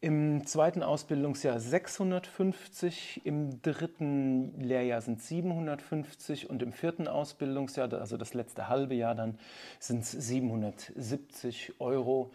im 0.00 0.44
zweiten 0.44 0.82
Ausbildungsjahr 0.82 1.60
650, 1.60 3.20
im 3.24 3.62
dritten 3.62 4.60
Lehrjahr 4.60 5.00
sind 5.02 5.20
es 5.20 5.28
750 5.28 6.50
und 6.50 6.64
im 6.64 6.72
vierten 6.72 7.06
Ausbildungsjahr, 7.06 7.92
also 7.92 8.16
das 8.16 8.34
letzte 8.34 8.68
halbe 8.68 8.96
Jahr 8.96 9.14
dann, 9.14 9.38
sind 9.78 10.02
es 10.02 10.10
770 10.10 11.74
Euro. 11.78 12.32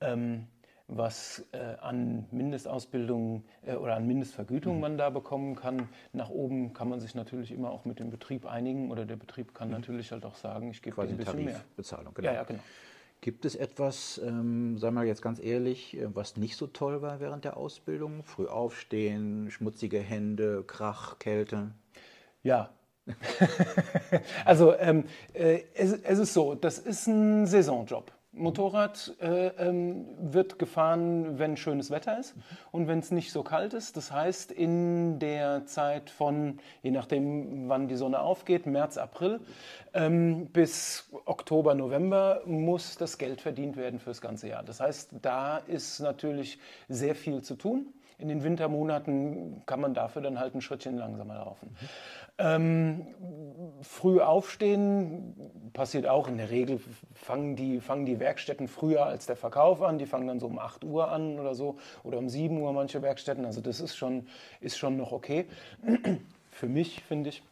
Ähm, 0.00 0.46
was 0.90 1.44
äh, 1.52 1.58
an 1.80 2.26
Mindestausbildung 2.30 3.44
äh, 3.64 3.74
oder 3.74 3.96
an 3.96 4.06
Mindestvergütung 4.06 4.76
mhm. 4.76 4.80
man 4.80 4.98
da 4.98 5.10
bekommen 5.10 5.54
kann. 5.54 5.88
Nach 6.12 6.30
oben 6.30 6.72
kann 6.72 6.88
man 6.88 7.00
sich 7.00 7.14
natürlich 7.14 7.52
immer 7.52 7.70
auch 7.70 7.84
mit 7.84 8.00
dem 8.00 8.10
Betrieb 8.10 8.46
einigen 8.46 8.90
oder 8.90 9.06
der 9.06 9.16
Betrieb 9.16 9.54
kann 9.54 9.68
mhm. 9.68 9.74
natürlich 9.74 10.12
halt 10.12 10.24
auch 10.24 10.34
sagen, 10.34 10.70
ich 10.70 10.82
gebe 10.82 11.00
ein 11.00 11.16
bisschen 11.16 11.44
mehr. 11.44 11.60
Bezahlung, 11.76 12.12
genau. 12.14 12.28
Ja, 12.28 12.34
ja, 12.34 12.42
genau. 12.42 12.60
Gibt 13.20 13.44
es 13.44 13.54
etwas, 13.54 14.18
ähm, 14.24 14.78
sagen 14.78 14.96
wir 14.96 15.04
jetzt 15.04 15.20
ganz 15.20 15.40
ehrlich, 15.40 15.96
äh, 15.96 16.14
was 16.14 16.36
nicht 16.36 16.56
so 16.56 16.66
toll 16.66 17.02
war 17.02 17.20
während 17.20 17.44
der 17.44 17.56
Ausbildung? 17.56 18.24
Früh 18.24 18.46
aufstehen, 18.46 19.50
schmutzige 19.50 19.98
Hände, 20.00 20.64
Krach, 20.66 21.18
Kälte? 21.18 21.72
Ja. 22.42 22.70
also 24.44 24.74
ähm, 24.76 25.04
äh, 25.34 25.62
es, 25.74 25.92
es 25.92 26.18
ist 26.18 26.34
so, 26.34 26.54
das 26.54 26.78
ist 26.78 27.06
ein 27.06 27.46
Saisonjob. 27.46 28.10
Motorrad 28.32 29.16
äh, 29.20 29.48
ähm, 29.58 30.06
wird 30.20 30.58
gefahren, 30.58 31.38
wenn 31.38 31.56
schönes 31.56 31.90
Wetter 31.90 32.18
ist 32.18 32.34
und 32.70 32.86
wenn 32.86 33.00
es 33.00 33.10
nicht 33.10 33.32
so 33.32 33.42
kalt 33.42 33.74
ist. 33.74 33.96
Das 33.96 34.12
heißt, 34.12 34.52
in 34.52 35.18
der 35.18 35.66
Zeit 35.66 36.10
von, 36.10 36.58
je 36.82 36.92
nachdem, 36.92 37.68
wann 37.68 37.88
die 37.88 37.96
Sonne 37.96 38.20
aufgeht, 38.20 38.66
März, 38.66 38.98
April 38.98 39.40
ähm, 39.94 40.46
bis 40.46 41.10
Oktober, 41.24 41.74
November, 41.74 42.42
muss 42.46 42.96
das 42.96 43.18
Geld 43.18 43.40
verdient 43.40 43.76
werden 43.76 43.98
fürs 43.98 44.20
ganze 44.20 44.48
Jahr. 44.48 44.62
Das 44.62 44.78
heißt, 44.78 45.10
da 45.22 45.58
ist 45.58 45.98
natürlich 45.98 46.58
sehr 46.88 47.16
viel 47.16 47.42
zu 47.42 47.56
tun. 47.56 47.92
In 48.20 48.28
den 48.28 48.42
Wintermonaten 48.42 49.62
kann 49.66 49.80
man 49.80 49.94
dafür 49.94 50.22
dann 50.22 50.38
halt 50.38 50.54
ein 50.54 50.60
Schrittchen 50.60 50.96
langsamer 50.98 51.34
laufen. 51.34 51.70
Mhm. 51.70 51.88
Ähm, 52.38 53.06
früh 53.82 54.20
aufstehen 54.20 55.34
passiert 55.72 56.06
auch. 56.06 56.28
In 56.28 56.38
der 56.38 56.50
Regel 56.50 56.80
fangen 57.14 57.56
die, 57.56 57.80
fangen 57.80 58.06
die 58.06 58.18
Werkstätten 58.18 58.68
früher 58.68 59.06
als 59.06 59.26
der 59.26 59.36
Verkauf 59.36 59.82
an. 59.82 59.98
Die 59.98 60.06
fangen 60.06 60.26
dann 60.26 60.40
so 60.40 60.46
um 60.46 60.58
8 60.58 60.84
Uhr 60.84 61.10
an 61.10 61.38
oder 61.38 61.54
so 61.54 61.76
oder 62.02 62.18
um 62.18 62.28
7 62.28 62.60
Uhr 62.60 62.72
manche 62.72 63.02
Werkstätten. 63.02 63.44
Also 63.44 63.60
das 63.60 63.80
ist 63.80 63.96
schon, 63.96 64.26
ist 64.60 64.78
schon 64.78 64.96
noch 64.96 65.12
okay. 65.12 65.46
Für 66.50 66.68
mich 66.68 67.02
finde 67.04 67.30
ich. 67.30 67.42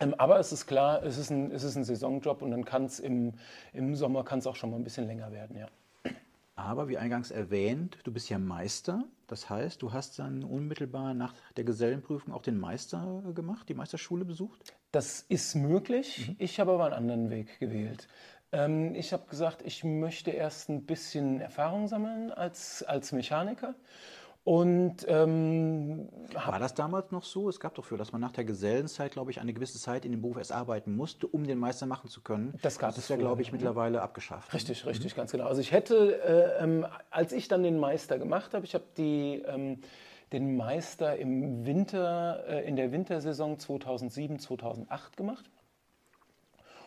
Ähm, 0.00 0.14
aber 0.18 0.38
es 0.38 0.52
ist 0.52 0.66
klar, 0.66 1.02
es 1.02 1.16
ist 1.16 1.30
ein, 1.30 1.50
es 1.50 1.62
ist 1.62 1.76
ein 1.76 1.84
Saisonjob 1.84 2.42
und 2.42 2.50
dann 2.50 2.64
kann 2.64 2.84
es 2.84 3.00
im, 3.00 3.32
im 3.72 3.94
Sommer 3.94 4.24
kann's 4.24 4.46
auch 4.46 4.56
schon 4.56 4.70
mal 4.70 4.76
ein 4.76 4.84
bisschen 4.84 5.06
länger 5.06 5.32
werden, 5.32 5.56
ja. 5.56 5.68
Aber 6.56 6.88
wie 6.88 6.96
eingangs 6.96 7.30
erwähnt, 7.30 7.98
du 8.04 8.12
bist 8.12 8.30
ja 8.30 8.38
Meister. 8.38 9.04
Das 9.26 9.50
heißt, 9.50 9.82
du 9.82 9.92
hast 9.92 10.18
dann 10.18 10.42
unmittelbar 10.42 11.12
nach 11.12 11.34
der 11.56 11.64
Gesellenprüfung 11.64 12.32
auch 12.32 12.40
den 12.40 12.58
Meister 12.58 13.22
gemacht, 13.34 13.68
die 13.68 13.74
Meisterschule 13.74 14.24
besucht? 14.24 14.74
Das 14.90 15.20
ist 15.28 15.54
möglich. 15.54 16.28
Mhm. 16.28 16.36
Ich 16.38 16.58
habe 16.58 16.72
aber 16.72 16.86
einen 16.86 16.94
anderen 16.94 17.30
Weg 17.30 17.58
gewählt. 17.58 18.08
Ähm, 18.52 18.94
ich 18.94 19.12
habe 19.12 19.28
gesagt, 19.28 19.62
ich 19.66 19.84
möchte 19.84 20.30
erst 20.30 20.70
ein 20.70 20.86
bisschen 20.86 21.40
Erfahrung 21.42 21.88
sammeln 21.88 22.30
als, 22.30 22.82
als 22.82 23.12
Mechaniker 23.12 23.74
und 24.46 25.04
ähm, 25.08 26.08
war 26.32 26.60
das 26.60 26.72
damals 26.72 27.10
noch 27.10 27.24
so? 27.24 27.48
Es 27.48 27.58
gab 27.58 27.74
doch 27.74 27.84
für, 27.84 27.96
dass 27.96 28.12
man 28.12 28.20
nach 28.20 28.30
der 28.30 28.44
Gesellenzeit, 28.44 29.10
glaube 29.10 29.32
ich, 29.32 29.40
eine 29.40 29.52
gewisse 29.52 29.80
Zeit 29.80 30.04
in 30.04 30.12
dem 30.12 30.22
Beruf 30.22 30.36
erst 30.36 30.52
arbeiten 30.52 30.94
musste, 30.94 31.26
um 31.26 31.48
den 31.48 31.58
Meister 31.58 31.86
machen 31.86 32.08
zu 32.08 32.20
können. 32.20 32.56
Das 32.62 32.78
gab 32.78 32.90
das 32.90 32.98
ist 32.98 33.10
ja, 33.10 33.16
glaube 33.16 33.42
ich, 33.42 33.50
mittlerweile 33.50 34.02
abgeschafft. 34.02 34.54
Richtig, 34.54 34.84
ne? 34.84 34.90
richtig, 34.92 35.14
mhm. 35.14 35.16
ganz 35.16 35.32
genau. 35.32 35.46
Also 35.46 35.60
ich 35.60 35.72
hätte, 35.72 36.22
äh, 36.22 36.62
ähm, 36.62 36.86
als 37.10 37.32
ich 37.32 37.48
dann 37.48 37.64
den 37.64 37.76
Meister 37.76 38.20
gemacht 38.20 38.54
habe, 38.54 38.64
ich 38.64 38.74
habe 38.74 38.84
die 38.96 39.42
ähm, 39.48 39.80
den 40.32 40.56
Meister 40.56 41.16
im 41.16 41.66
Winter, 41.66 42.44
äh, 42.46 42.68
in 42.68 42.76
der 42.76 42.92
Wintersaison 42.92 43.58
2007, 43.58 44.38
2008 44.38 45.16
gemacht. 45.16 45.50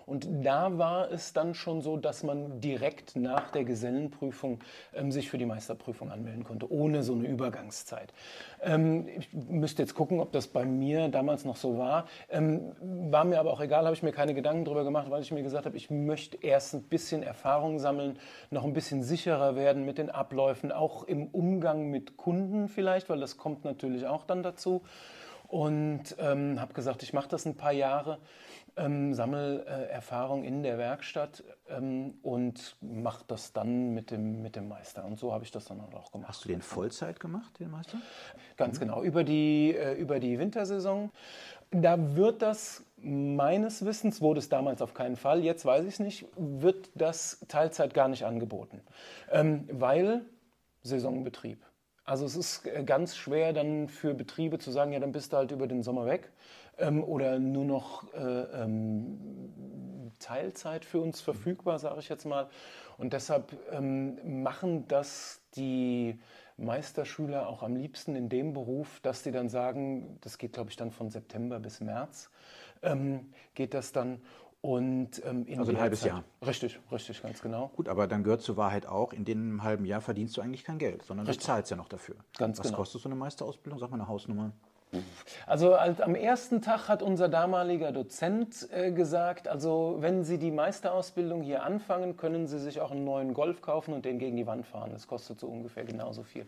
Und 0.10 0.28
da 0.44 0.80
war 0.80 1.12
es 1.12 1.34
dann 1.34 1.54
schon 1.54 1.82
so, 1.82 1.96
dass 1.96 2.24
man 2.24 2.62
direkt 2.62 3.16
nach 3.16 3.51
der 3.51 3.63
Gesellenprüfung 3.63 4.60
ähm, 4.96 5.12
sich 5.12 5.30
für 5.30 5.38
die 5.38 5.46
Meisterprüfung 5.46 6.10
anmelden 6.10 6.44
konnte, 6.44 6.72
ohne 6.72 7.04
so 7.04 7.13
eine 7.13 7.28
Übergangszeit. 7.28 8.12
Ähm, 8.63 9.08
ich 9.08 9.32
müsste 9.32 9.84
jetzt 9.84 9.94
gucken, 9.94 10.20
ob 10.20 10.32
das 10.32 10.48
bei 10.48 10.66
mir 10.66 11.10
damals 11.10 11.46
noch 11.46 11.58
so 11.58 11.78
war. 11.78 12.08
Ähm, 12.32 12.72
war 12.82 13.24
mir 13.24 13.39
aber 13.39 13.54
auch 13.54 13.62
egal, 13.62 13.86
habe 13.86 13.94
ich 13.94 14.01
mir 14.01 14.12
keine 14.12 14.34
Gedanken 14.34 14.66
darüber 14.66 14.84
gemacht, 14.84 15.12
weil 15.12 15.22
ich 15.22 15.32
mir 15.32 15.44
gesagt 15.44 15.68
habe, 15.68 15.78
ich 15.78 15.92
möchte 15.92 16.38
erst 16.42 16.74
ein 16.74 16.82
bisschen 16.82 17.22
Erfahrung 17.22 17.78
sammeln, 17.78 18.18
noch 18.50 18.63
ein 18.63 18.74
bisschen 18.74 19.04
sicherer 19.04 19.56
werden 19.56 19.86
mit 19.86 20.00
den 20.00 20.10
Abläufen, 20.10 20.72
auch 20.72 21.04
im 21.04 21.28
Umgang 21.28 21.92
mit 21.92 22.18
Kunden 22.18 22.68
vielleicht, 22.68 23.10
weil 23.10 23.20
das 23.20 23.38
kommt 23.38 23.63
natürlich 23.63 24.08
auch 24.08 24.25
dann 24.25 24.42
dazu. 24.42 24.82
Und 25.48 26.16
ähm, 26.20 26.60
habe 26.60 26.74
gesagt, 26.74 27.04
ich 27.04 27.13
mache 27.13 27.28
das 27.28 27.46
ein 27.46 27.56
paar 27.56 27.74
Jahre 27.74 28.18
ähm, 28.79 29.13
sammle 29.13 29.65
äh, 29.65 29.89
Erfahrung 29.91 30.43
in 30.43 30.63
der 30.63 30.77
Werkstatt 30.77 31.43
ähm, 31.69 32.15
und 32.21 32.77
mache 32.81 33.24
das 33.27 33.53
dann 33.53 33.93
mit 33.93 34.12
dem, 34.12 34.41
mit 34.41 34.55
dem 34.55 34.67
Meister. 34.67 35.05
Und 35.05 35.19
so 35.19 35.33
habe 35.33 35.43
ich 35.43 35.51
das 35.51 35.65
dann 35.65 35.79
auch 35.79 36.12
gemacht. 36.12 36.29
Hast 36.29 36.45
du 36.45 36.50
den 36.50 36.62
Vollzeit 36.62 37.19
gemacht, 37.19 37.59
den 37.59 37.71
Meister? 37.71 37.98
Ganz 38.57 38.77
mhm. 38.77 38.81
genau, 38.81 39.03
über 39.03 39.24
die, 39.24 39.75
äh, 39.75 39.93
über 39.95 40.19
die 40.19 40.39
Wintersaison. 40.39 41.12
Da 41.71 42.15
wird 42.15 42.41
das 42.41 42.83
meines 42.98 43.86
Wissens, 43.86 44.21
wurde 44.21 44.39
es 44.39 44.50
damals 44.50 44.81
auf 44.81 44.93
keinen 44.93 45.15
Fall, 45.15 45.43
jetzt 45.43 45.65
weiß 45.65 45.86
ich 45.86 45.93
es 45.93 46.00
nicht, 46.00 46.25
wird 46.36 46.89
das 46.95 47.45
Teilzeit 47.48 47.93
gar 47.93 48.07
nicht 48.07 48.25
angeboten, 48.25 48.81
ähm, 49.31 49.67
weil 49.71 50.25
Saisonbetrieb. 50.81 51.63
Also 52.05 52.25
es 52.25 52.36
ist 52.36 52.65
äh, 52.65 52.83
ganz 52.83 53.15
schwer 53.15 53.53
dann 53.53 53.88
für 53.88 54.13
Betriebe 54.13 54.57
zu 54.57 54.71
sagen, 54.71 54.93
ja, 54.93 55.00
dann 55.00 55.12
bist 55.12 55.31
du 55.31 55.38
halt 55.38 55.51
über 55.51 55.67
den 55.67 55.83
Sommer 55.83 56.05
weg 56.05 56.31
ähm, 56.79 57.03
oder 57.03 57.39
nur 57.39 57.65
noch 57.65 58.13
äh, 58.13 58.63
ähm, 58.63 59.19
Teilzeit 60.19 60.86
für 60.86 61.00
uns 61.00 61.21
verfügbar, 61.21 61.79
sage 61.79 62.00
ich 62.00 62.09
jetzt 62.09 62.25
mal. 62.25 62.50
Und 62.98 63.13
deshalb 63.13 63.57
ähm, 63.71 64.43
machen 64.43 64.88
das 64.88 65.41
die 65.55 66.19
Meisterschüler 66.57 67.48
auch 67.48 67.63
am 67.63 67.75
liebsten 67.75 68.15
in 68.15 68.29
dem 68.29 68.53
Beruf, 68.53 69.00
dass 69.01 69.24
die 69.24 69.31
dann 69.31 69.50
sagen, 69.50 70.17
das 70.21 70.38
geht, 70.38 70.53
glaube 70.53 70.69
ich, 70.69 70.75
dann 70.75 70.91
von 70.91 71.09
September 71.09 71.59
bis 71.59 71.79
März, 71.79 72.29
ähm, 72.81 73.31
geht 73.55 73.74
das 73.74 73.91
dann. 73.91 74.21
Und, 74.62 75.24
ähm, 75.25 75.45
also 75.57 75.71
ein 75.71 75.79
halbes 75.79 76.01
Zeit, 76.01 76.09
Jahr. 76.09 76.24
Richtig, 76.45 76.79
richtig, 76.91 77.21
ganz 77.21 77.41
genau. 77.41 77.69
Gut, 77.77 77.88
aber 77.88 78.07
dann 78.07 78.24
gehört 78.24 78.41
zur 78.41 78.57
Wahrheit 78.57 78.86
auch, 78.86 79.13
in 79.13 79.24
dem 79.24 79.63
halben 79.63 79.86
Jahr 79.86 80.01
verdienst 80.01 80.36
du 80.36 80.41
eigentlich 80.41 80.65
kein 80.65 80.79
Geld, 80.79 81.03
sondern 81.03 81.25
richtig. 81.27 81.45
du 81.45 81.48
zahlst 81.48 81.71
ja 81.71 81.77
noch 81.77 81.88
dafür. 81.88 82.15
Ganz 82.38 82.59
Was 82.59 82.65
genau. 82.65 82.79
kostet 82.79 83.01
so 83.01 83.07
eine 83.07 83.15
Meisterausbildung? 83.15 83.79
Sag 83.79 83.89
mal 83.89 83.95
eine 83.95 84.09
Hausnummer. 84.09 84.51
Also 85.46 85.75
am 85.75 86.15
ersten 86.15 86.62
Tag 86.62 86.88
hat 86.88 87.03
unser 87.03 87.29
damaliger 87.29 87.91
Dozent 87.91 88.67
äh, 88.72 88.91
gesagt, 88.91 89.48
also 89.48 89.98
wenn 90.00 90.24
Sie 90.24 90.39
die 90.39 90.51
Meisterausbildung 90.51 91.41
hier 91.41 91.63
anfangen, 91.63 92.17
können 92.17 92.48
Sie 92.48 92.60
sich 92.60 92.81
auch 92.81 92.91
einen 92.91 93.03
neuen 93.03 93.34
Golf 93.34 93.62
kaufen 93.62 93.93
und 93.93 94.05
den 94.05 94.17
gegen 94.17 94.36
die 94.36 94.48
Wand 94.48 94.65
fahren. 94.65 94.91
Das 94.91 95.08
kostet 95.08 95.39
so 95.39 95.48
ungefähr 95.48 95.84
genauso 95.84 96.24
viel. 96.24 96.46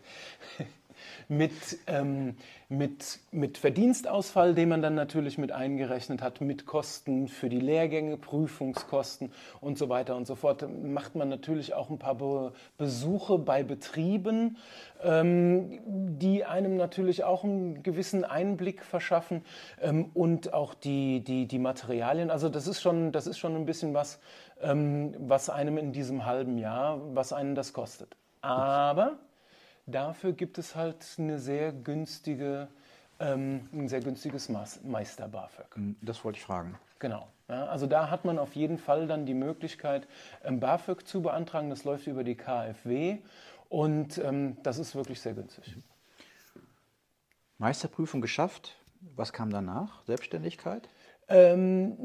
mit, 1.28 1.52
ähm, 1.86 2.36
mit, 2.68 3.20
mit 3.30 3.58
Verdienstausfall, 3.58 4.54
den 4.54 4.68
man 4.68 4.82
dann 4.82 4.94
natürlich 4.94 5.38
mit 5.38 5.52
eingerechnet 5.52 6.22
hat, 6.22 6.40
mit 6.40 6.66
Kosten 6.66 7.28
für 7.28 7.48
die 7.48 7.60
Lehrgänge, 7.60 8.16
Prüfungskosten 8.16 9.32
und 9.60 9.78
so 9.78 9.88
weiter 9.88 10.16
und 10.16 10.26
so 10.26 10.34
fort, 10.34 10.66
macht 10.82 11.14
man 11.14 11.28
natürlich 11.28 11.74
auch 11.74 11.90
ein 11.90 11.98
paar 11.98 12.16
Be 12.16 12.52
Besuche 12.78 13.38
bei 13.38 13.62
Betrieben, 13.62 14.56
ähm, 15.02 15.80
die 16.18 16.44
einem 16.44 16.76
natürlich 16.76 17.24
auch 17.24 17.44
einen 17.44 17.82
gewissen 17.82 18.24
Einblick 18.24 18.82
verschaffen 18.84 19.44
ähm, 19.80 20.10
und 20.14 20.52
auch 20.54 20.74
die, 20.74 21.20
die, 21.20 21.46
die 21.46 21.58
Materialien. 21.58 22.30
Also 22.30 22.48
das 22.48 22.66
ist 22.66 22.80
schon, 22.80 23.12
das 23.12 23.26
ist 23.26 23.38
schon 23.38 23.56
ein 23.56 23.66
bisschen 23.66 23.94
was, 23.94 24.20
ähm, 24.60 25.14
was 25.18 25.50
einem 25.50 25.78
in 25.78 25.92
diesem 25.92 26.24
halben 26.24 26.58
Jahr, 26.58 27.00
was 27.14 27.32
einen 27.32 27.54
das 27.54 27.72
kostet. 27.72 28.16
Aber 28.40 29.18
Dafür 29.86 30.32
gibt 30.32 30.58
es 30.58 30.74
halt 30.76 31.04
eine 31.18 31.38
sehr 31.38 31.72
günstige, 31.72 32.68
ähm, 33.18 33.68
ein 33.72 33.88
sehr 33.88 34.00
günstiges 34.00 34.48
Meister 34.48 35.28
BAföG. 35.28 35.74
Hm, 35.74 35.96
das 36.00 36.24
wollte 36.24 36.38
ich 36.38 36.44
fragen. 36.44 36.78
Genau. 36.98 37.28
Ja, 37.48 37.66
also 37.66 37.86
da 37.86 38.08
hat 38.10 38.24
man 38.24 38.38
auf 38.38 38.54
jeden 38.54 38.78
Fall 38.78 39.06
dann 39.06 39.26
die 39.26 39.34
Möglichkeit, 39.34 40.06
ähm, 40.44 40.60
BAföG 40.60 41.06
zu 41.06 41.20
beantragen. 41.22 41.68
Das 41.68 41.84
läuft 41.84 42.06
über 42.06 42.22
die 42.24 42.36
KfW 42.36 43.18
und 43.68 44.18
ähm, 44.18 44.56
das 44.62 44.78
ist 44.78 44.94
wirklich 44.94 45.20
sehr 45.20 45.34
günstig. 45.34 45.76
Meisterprüfung 47.58 48.20
geschafft. 48.20 48.76
Was 49.16 49.32
kam 49.32 49.50
danach? 49.50 50.04
Selbstständigkeit? 50.04 50.88
Ähm, 51.28 51.96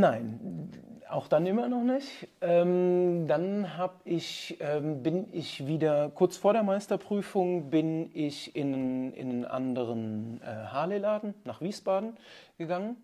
nein, 0.00 0.70
auch 1.10 1.28
dann 1.28 1.46
immer 1.46 1.68
noch 1.68 1.82
nicht. 1.82 2.28
Ähm, 2.40 3.26
dann 3.26 3.76
hab 3.76 4.00
ich, 4.04 4.58
ähm, 4.60 5.02
bin 5.02 5.28
ich 5.32 5.66
wieder, 5.66 6.10
kurz 6.10 6.36
vor 6.36 6.52
der 6.52 6.62
Meisterprüfung, 6.62 7.70
bin 7.70 8.10
ich 8.14 8.54
in, 8.56 9.12
in 9.12 9.30
einen 9.30 9.44
anderen 9.44 10.40
äh, 10.42 10.46
Harley-Laden 10.46 11.34
nach 11.44 11.60
Wiesbaden 11.60 12.16
gegangen 12.58 12.96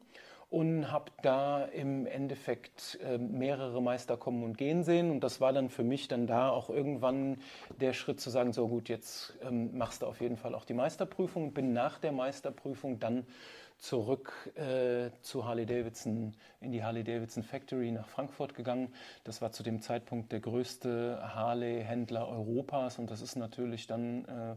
und 0.49 0.93
habe 0.93 1.11
da 1.23 1.65
im 1.65 2.07
Endeffekt 2.07 2.99
äh, 3.03 3.19
mehrere 3.19 3.83
Meister 3.83 4.17
kommen 4.17 4.45
und 4.45 4.57
gehen 4.57 4.85
sehen. 4.85 5.11
Und 5.11 5.21
das 5.21 5.41
war 5.41 5.53
dann 5.53 5.69
für 5.69 5.83
mich 5.83 6.07
dann 6.09 6.27
da 6.27 6.51
auch 6.51 6.71
irgendwann 6.71 7.39
der 7.81 7.93
Schritt 7.93 8.21
zu 8.21 8.31
sagen, 8.31 8.53
so 8.53 8.69
gut, 8.69 8.89
jetzt 8.89 9.37
ähm, 9.43 9.77
machst 9.77 10.03
du 10.03 10.07
auf 10.07 10.21
jeden 10.21 10.37
Fall 10.37 10.55
auch 10.55 10.65
die 10.65 10.75
Meisterprüfung. 10.75 11.53
Bin 11.53 11.73
nach 11.73 11.99
der 11.99 12.13
Meisterprüfung 12.13 13.01
dann 13.01 13.27
zurück 13.79 14.33
äh, 14.55 15.11
zu 15.23 15.45
Harley 15.45 15.67
Davidson, 15.67 16.35
in 16.61 16.73
die 16.73 16.83
Harley 16.83 17.05
Davidson 17.05 17.43
Factory 17.43 17.91
nach 17.91 18.09
Frankfurt 18.09 18.55
gegangen. 18.55 18.93
Das 19.25 19.43
war 19.43 19.53
zu 19.53 19.63
dem 19.63 19.81
Zeitpunkt 19.81 20.33
der 20.33 20.41
größte 20.41 21.21
Harley-Händler 21.35 22.29
Europas 22.29 22.99
und 22.99 23.11
das 23.11 23.21
ist 23.21 23.37
natürlich 23.37 23.87
dann 23.87 24.25
äh, 24.25 24.55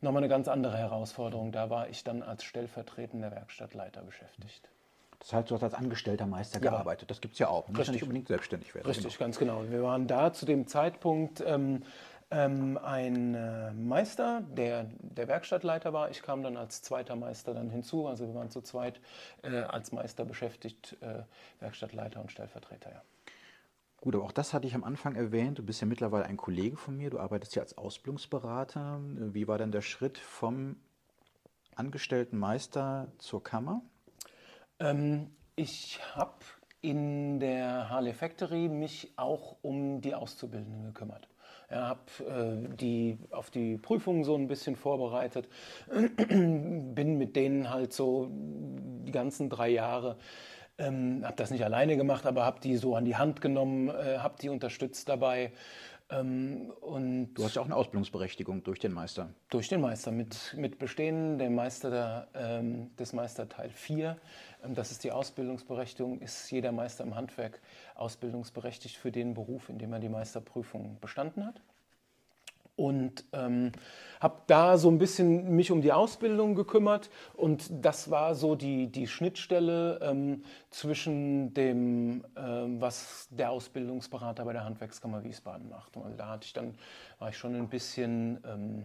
nochmal 0.00 0.22
eine 0.22 0.28
ganz 0.28 0.48
andere 0.48 0.76
Herausforderung. 0.76 1.52
Da 1.52 1.70
war 1.70 1.88
ich 1.88 2.04
dann 2.04 2.22
als 2.22 2.44
stellvertretender 2.44 3.30
Werkstattleiter 3.30 4.02
beschäftigt. 4.02 4.68
Das 5.20 5.34
heißt, 5.34 5.50
du 5.50 5.54
hast 5.54 5.62
als 5.62 5.74
angestellter 5.74 6.26
Meister 6.26 6.62
ja. 6.62 6.70
gearbeitet. 6.70 7.10
Das 7.10 7.20
gibt 7.20 7.34
es 7.34 7.38
ja 7.38 7.48
auch. 7.48 7.68
Man 7.68 7.76
muss 7.76 7.86
ja 7.86 7.92
nicht 7.92 8.02
unbedingt 8.02 8.28
selbstständig 8.28 8.74
werden. 8.74 8.86
Richtig, 8.86 9.12
genau. 9.12 9.18
ganz 9.18 9.38
genau. 9.38 9.64
Wir 9.68 9.82
waren 9.82 10.06
da 10.06 10.32
zu 10.32 10.46
dem 10.46 10.66
Zeitpunkt 10.66 11.42
ähm, 11.46 11.82
ähm, 12.30 12.78
ein 12.78 13.34
äh, 13.34 13.72
Meister, 13.72 14.42
der 14.42 14.84
der 15.00 15.28
Werkstattleiter 15.28 15.92
war. 15.92 16.10
Ich 16.10 16.22
kam 16.22 16.42
dann 16.42 16.56
als 16.56 16.82
zweiter 16.82 17.16
Meister 17.16 17.54
dann 17.54 17.70
hinzu. 17.70 18.06
Also 18.06 18.26
wir 18.26 18.34
waren 18.34 18.50
zu 18.50 18.60
zweit 18.60 19.00
äh, 19.42 19.62
als 19.62 19.92
Meister 19.92 20.24
beschäftigt, 20.24 20.96
äh, 21.00 21.22
Werkstattleiter 21.60 22.20
und 22.20 22.30
Stellvertreter. 22.30 22.90
Ja. 22.90 23.02
Gut, 24.00 24.14
aber 24.14 24.24
auch 24.24 24.32
das 24.32 24.54
hatte 24.54 24.66
ich 24.66 24.74
am 24.74 24.84
Anfang 24.84 25.14
erwähnt. 25.14 25.58
Du 25.58 25.62
bist 25.62 25.80
ja 25.80 25.86
mittlerweile 25.86 26.24
ein 26.24 26.38
Kollege 26.38 26.76
von 26.76 26.96
mir. 26.96 27.10
Du 27.10 27.18
arbeitest 27.18 27.54
ja 27.54 27.62
als 27.62 27.76
Ausbildungsberater. 27.76 28.98
Wie 29.02 29.46
war 29.46 29.58
denn 29.58 29.72
der 29.72 29.82
Schritt 29.82 30.16
vom 30.16 30.76
angestellten 31.74 32.38
Meister 32.38 33.08
zur 33.18 33.42
Kammer? 33.42 33.82
Ähm, 34.78 35.30
ich 35.54 36.00
habe 36.14 36.38
in 36.80 37.40
der 37.40 37.90
Harley 37.90 38.14
Factory 38.14 38.68
mich 38.68 39.12
auch 39.16 39.56
um 39.60 40.00
die 40.00 40.14
Auszubildenden 40.14 40.84
gekümmert. 40.84 41.28
Ja, 41.70 41.88
habe 41.88 42.00
äh, 42.24 42.76
die 42.76 43.18
auf 43.30 43.50
die 43.50 43.78
Prüfungen 43.78 44.24
so 44.24 44.34
ein 44.34 44.48
bisschen 44.48 44.74
vorbereitet, 44.74 45.48
bin 46.28 47.16
mit 47.16 47.36
denen 47.36 47.70
halt 47.70 47.92
so 47.92 48.28
die 48.30 49.12
ganzen 49.12 49.48
drei 49.48 49.68
Jahre 49.68 50.16
ähm, 50.80 51.22
habe 51.24 51.36
das 51.36 51.50
nicht 51.50 51.64
alleine 51.64 51.96
gemacht, 51.96 52.26
aber 52.26 52.44
habe 52.44 52.60
die 52.60 52.76
so 52.76 52.96
an 52.96 53.04
die 53.04 53.16
Hand 53.16 53.40
genommen, 53.40 53.88
äh, 53.88 54.18
habe 54.18 54.36
die 54.40 54.48
unterstützt 54.48 55.08
dabei. 55.08 55.52
Ähm, 56.10 56.72
und 56.80 57.34
du 57.34 57.44
hast 57.44 57.54
ja 57.54 57.62
auch 57.62 57.66
eine 57.66 57.76
Ausbildungsberechtigung 57.76 58.64
durch 58.64 58.80
den 58.80 58.92
Meister. 58.92 59.28
Durch 59.48 59.68
den 59.68 59.80
Meister, 59.80 60.10
mit, 60.10 60.54
mit 60.56 60.78
Bestehen 60.78 61.38
der 61.38 61.50
Meister 61.50 61.90
der, 61.90 62.28
ähm, 62.34 62.90
des 62.96 63.12
Meister 63.12 63.48
Teil 63.48 63.70
4. 63.70 64.16
Ähm, 64.64 64.74
das 64.74 64.90
ist 64.90 65.04
die 65.04 65.12
Ausbildungsberechtigung. 65.12 66.20
Ist 66.20 66.50
jeder 66.50 66.72
Meister 66.72 67.04
im 67.04 67.14
Handwerk 67.14 67.60
ausbildungsberechtigt 67.94 68.96
für 68.96 69.12
den 69.12 69.34
Beruf, 69.34 69.68
in 69.68 69.78
dem 69.78 69.92
er 69.92 70.00
die 70.00 70.08
Meisterprüfung 70.08 70.98
bestanden 71.00 71.46
hat? 71.46 71.60
und 72.80 73.24
ähm, 73.34 73.72
habe 74.20 74.40
da 74.46 74.78
so 74.78 74.90
ein 74.90 74.96
bisschen 74.96 75.54
mich 75.54 75.70
um 75.70 75.82
die 75.82 75.92
Ausbildung 75.92 76.54
gekümmert 76.54 77.10
und 77.34 77.68
das 77.84 78.10
war 78.10 78.34
so 78.34 78.54
die, 78.54 78.86
die 78.86 79.06
Schnittstelle 79.06 80.00
ähm, 80.02 80.44
zwischen 80.70 81.52
dem, 81.52 82.24
ähm, 82.36 82.80
was 82.80 83.28
der 83.30 83.50
Ausbildungsberater 83.50 84.46
bei 84.46 84.54
der 84.54 84.64
Handwerkskammer 84.64 85.22
Wiesbaden 85.24 85.68
macht. 85.68 85.94
Und 85.98 86.16
da 86.16 86.28
hatte 86.30 86.46
ich 86.46 86.54
dann, 86.54 86.74
war 87.18 87.28
ich 87.28 87.36
schon 87.36 87.54
ein 87.54 87.68
bisschen, 87.68 88.42
ähm, 88.46 88.84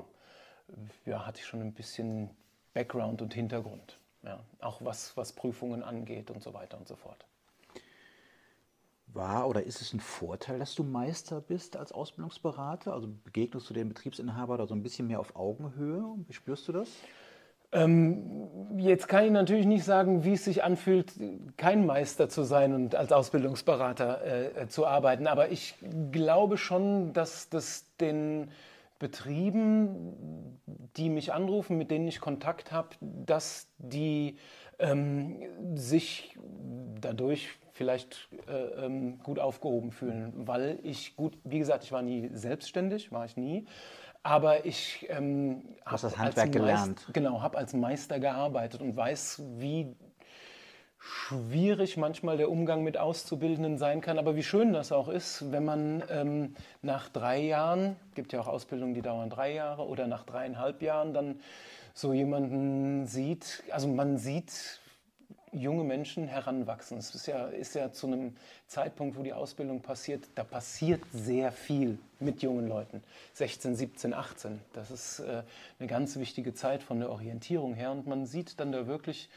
ja, 1.06 1.26
hatte 1.26 1.40
ich 1.40 1.46
schon 1.46 1.62
ein 1.62 1.74
bisschen 1.74 2.30
Background 2.74 3.22
und 3.22 3.34
Hintergrund, 3.34 3.98
ja, 4.26 4.40
auch 4.60 4.84
was, 4.84 5.16
was 5.16 5.34
Prüfungen 5.34 5.84
angeht 5.84 6.32
und 6.32 6.44
so 6.44 6.54
weiter 6.54 6.78
und 6.78 6.88
so 6.88 6.96
fort. 6.96 7.26
War 9.08 9.48
oder 9.48 9.64
ist 9.64 9.82
es 9.82 9.94
ein 9.94 10.02
Vorteil, 10.02 10.60
dass 10.60 10.76
du 10.76 10.84
Meister 10.84 11.40
bist 11.40 11.78
als 11.78 11.92
Ausbildungsberater? 11.92 12.92
Also 12.92 13.08
begegnest 13.24 13.70
du 13.70 13.74
dem 13.74 13.88
Betriebsinhaber 13.88 14.58
da 14.58 14.68
so 14.68 14.76
ein 14.76 14.84
bisschen 14.84 15.08
mehr 15.08 15.20
auf 15.20 15.36
Augenhöhe? 15.36 16.04
Wie 16.28 16.34
spürst 16.34 16.68
du 16.68 16.74
das? 16.74 16.90
Ähm, 17.72 18.78
jetzt 18.78 19.08
kann 19.08 19.26
ich 19.26 19.32
natürlich 19.32 19.66
nicht 19.66 19.84
sagen, 19.84 20.24
wie 20.24 20.34
es 20.34 20.46
sich 20.46 20.64
anfühlt, 20.64 21.14
kein 21.58 21.86
Meister 21.86 22.30
zu 22.30 22.44
sein 22.44 22.74
und 22.74 22.96
als 22.96 23.12
Ausbildungsberater 23.12 24.22
äh, 24.24 24.64
äh 24.64 24.68
zu 24.68 24.86
arbeiten. 24.86 25.28
Aber 25.28 25.50
ich 25.50 25.76
glaube 26.12 26.58
schon, 26.58 27.14
dass 27.14 27.50
das 27.50 27.86
den 28.00 28.50
Betrieben, 29.00 30.62
die 30.96 31.10
mich 31.10 31.34
anrufen, 31.34 31.78
mit 31.78 31.92
denen 31.92 32.08
ich 32.08 32.20
Kontakt 32.20 32.72
habe, 32.72 32.90
dass 33.02 33.68
die 33.78 34.38
ähm, 34.80 35.42
sich 35.76 36.38
dadurch 37.02 37.50
vielleicht 37.74 38.30
äh, 38.48 38.86
ähm, 38.86 39.20
gut 39.20 39.38
aufgehoben 39.38 39.92
fühlen, 39.92 40.32
weil 40.36 40.80
ich 40.84 41.16
gut, 41.18 41.38
wie 41.44 41.60
gesagt, 41.60 41.84
ich 41.84 41.92
war 41.92 42.02
nie 42.02 42.30
selbstständig, 42.34 43.12
war 43.12 43.26
ich 43.26 43.36
nie, 43.36 43.66
aber 44.24 44.66
ich 44.66 45.06
ähm, 45.10 45.64
habe 45.86 46.02
das 46.02 46.18
Handwerk 46.18 46.52
gelernt. 46.52 47.06
Genau, 47.12 47.42
habe 47.42 47.58
als 47.58 47.74
Meister 47.74 48.20
gearbeitet 48.20 48.82
und 48.82 48.96
weiß, 48.96 49.44
wie 49.58 49.96
schwierig 51.06 51.98
manchmal 51.98 52.38
der 52.38 52.50
Umgang 52.50 52.84
mit 52.84 52.98
Auszubildenden 52.98 53.78
sein 53.78 54.02
kann, 54.02 54.18
aber 54.18 54.36
wie 54.36 54.44
schön 54.44 54.74
das 54.74 54.92
auch 54.92 55.08
ist, 55.08 55.52
wenn 55.52 55.64
man 55.64 56.04
ähm, 56.10 56.56
nach 56.82 57.10
drei 57.10 57.42
Jahren, 57.42 57.96
gibt 58.16 58.34
ja 58.34 58.42
auch 58.42 58.48
Ausbildungen, 58.48 58.96
die 58.96 59.04
dauern 59.04 59.30
drei 59.30 59.54
Jahre, 59.54 59.86
oder 59.88 60.08
nach 60.08 60.24
dreieinhalb 60.24 60.82
Jahren 60.82 61.14
dann 61.14 61.40
so 61.94 62.12
jemanden 62.12 63.06
sieht, 63.06 63.64
also 63.70 63.88
man 63.88 64.18
sieht, 64.18 64.80
junge 65.52 65.84
Menschen 65.84 66.28
heranwachsen. 66.28 66.98
Es 66.98 67.16
ist 67.16 67.28
ja, 67.28 67.48
ist 67.48 67.76
ja 67.76 67.92
zu 67.92 68.08
einem 68.08 68.36
Zeitpunkt, 68.68 69.18
wo 69.18 69.24
die 69.24 69.32
Ausbildung 69.32 69.82
passiert, 69.82 70.28
da 70.36 70.44
passiert 70.44 71.02
sehr 71.14 71.52
viel 71.52 71.98
mit 72.20 72.42
jungen 72.42 72.68
Leuten. 72.68 73.02
16, 73.34 73.76
17, 73.76 74.14
18. 74.14 74.60
Das 74.74 74.92
ist 74.92 75.20
äh, 75.20 75.44
eine 75.80 75.88
ganz 75.88 76.18
wichtige 76.18 76.54
Zeit 76.54 76.84
von 76.84 77.00
der 77.00 77.10
Orientierung 77.10 77.74
her. 77.74 77.92
Und 77.92 78.08
man 78.08 78.26
sieht 78.26 78.60
dann 78.60 78.72
da 78.72 78.88
wirklich 78.88 79.30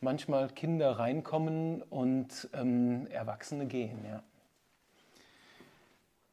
manchmal 0.00 0.48
Kinder 0.48 0.98
reinkommen 0.98 1.82
und 1.82 2.48
ähm, 2.52 3.06
Erwachsene 3.08 3.66
gehen. 3.66 4.04
Ja. 4.04 4.22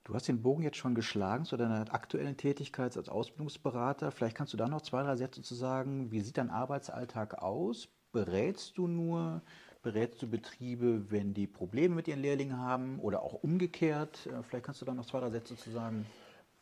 Du 0.04 0.14
hast 0.14 0.28
den 0.28 0.42
Bogen 0.42 0.64
jetzt 0.64 0.78
schon 0.78 0.96
geschlagen 0.96 1.46
zu 1.46 1.56
deiner 1.56 1.94
aktuellen 1.94 2.36
Tätigkeit 2.36 2.98
als 2.98 3.10
Ausbildungsberater. 3.10 4.12
Vielleicht 4.12 4.36
kannst 4.36 4.54
du 4.54 4.58
da 4.58 4.68
noch 4.68 4.82
zwei, 4.82 5.04
drei 5.04 5.16
Sätze 5.16 5.42
zu 5.42 5.56
sagen. 5.56 6.12
Wie 6.12 6.20
sieht 6.20 6.38
dein 6.38 6.50
Arbeitsalltag 6.50 7.42
aus? 7.42 7.88
berätst 8.14 8.78
du 8.78 8.88
nur? 8.88 9.42
Berätst 9.82 10.22
du 10.22 10.30
Betriebe, 10.30 11.12
wenn 11.12 11.34
die 11.34 11.46
Probleme 11.46 11.96
mit 11.96 12.08
ihren 12.08 12.22
Lehrlingen 12.22 12.58
haben 12.58 13.00
oder 13.00 13.22
auch 13.22 13.34
umgekehrt? 13.34 14.28
Äh, 14.28 14.42
vielleicht 14.44 14.66
kannst 14.66 14.80
du 14.80 14.86
da 14.86 14.94
noch 14.94 15.06
zwei, 15.06 15.20
drei 15.20 15.32
Sätze 15.32 15.58
zu 15.58 15.72
sagen. 15.72 16.06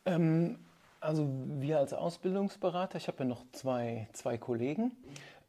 Ähm, 0.04 0.58
also 0.98 1.28
wir 1.60 1.78
als 1.78 1.92
Ausbildungsberater, 1.92 2.98
ich 2.98 3.06
habe 3.06 3.18
ja 3.20 3.24
noch 3.26 3.44
zwei, 3.52 4.08
zwei 4.12 4.38
Kollegen. 4.38 4.90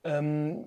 Ähm, 0.04 0.66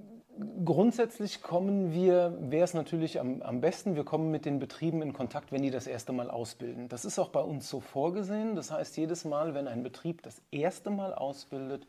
grundsätzlich 0.64 1.42
kommen 1.42 1.92
wir, 1.92 2.37
wäre 2.40 2.64
es 2.64 2.75
natürlich 2.75 3.20
am, 3.20 3.42
am 3.42 3.61
besten, 3.61 3.96
wir 3.96 4.05
kommen 4.05 4.31
mit 4.31 4.44
den 4.44 4.59
Betrieben 4.59 5.03
in 5.03 5.12
Kontakt, 5.12 5.53
wenn 5.53 5.62
die 5.62 5.70
das 5.70 5.87
erste 5.87 6.12
Mal 6.12 6.31
ausbilden. 6.31 6.88
Das 6.88 7.05
ist 7.05 7.18
auch 7.18 7.29
bei 7.29 7.40
uns 7.40 7.68
so 7.68 7.81
vorgesehen. 7.81 8.57
Das 8.57 8.70
heißt, 8.70 8.96
jedes 8.96 9.25
Mal, 9.25 9.55
wenn 9.55 9.68
ein 9.68 9.83
Betrieb 9.83 10.22
das 10.22 10.40
erste 10.51 10.90
Mal 10.90 11.14
ausbildet, 11.14 11.87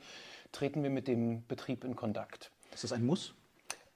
treten 0.51 0.83
wir 0.83 0.89
mit 0.89 1.07
dem 1.07 1.45
Betrieb 1.47 1.83
in 1.83 1.95
Kontakt. 1.95 2.51
Ist 2.73 2.83
das 2.83 2.91
ein 2.91 3.05
Muss? 3.05 3.33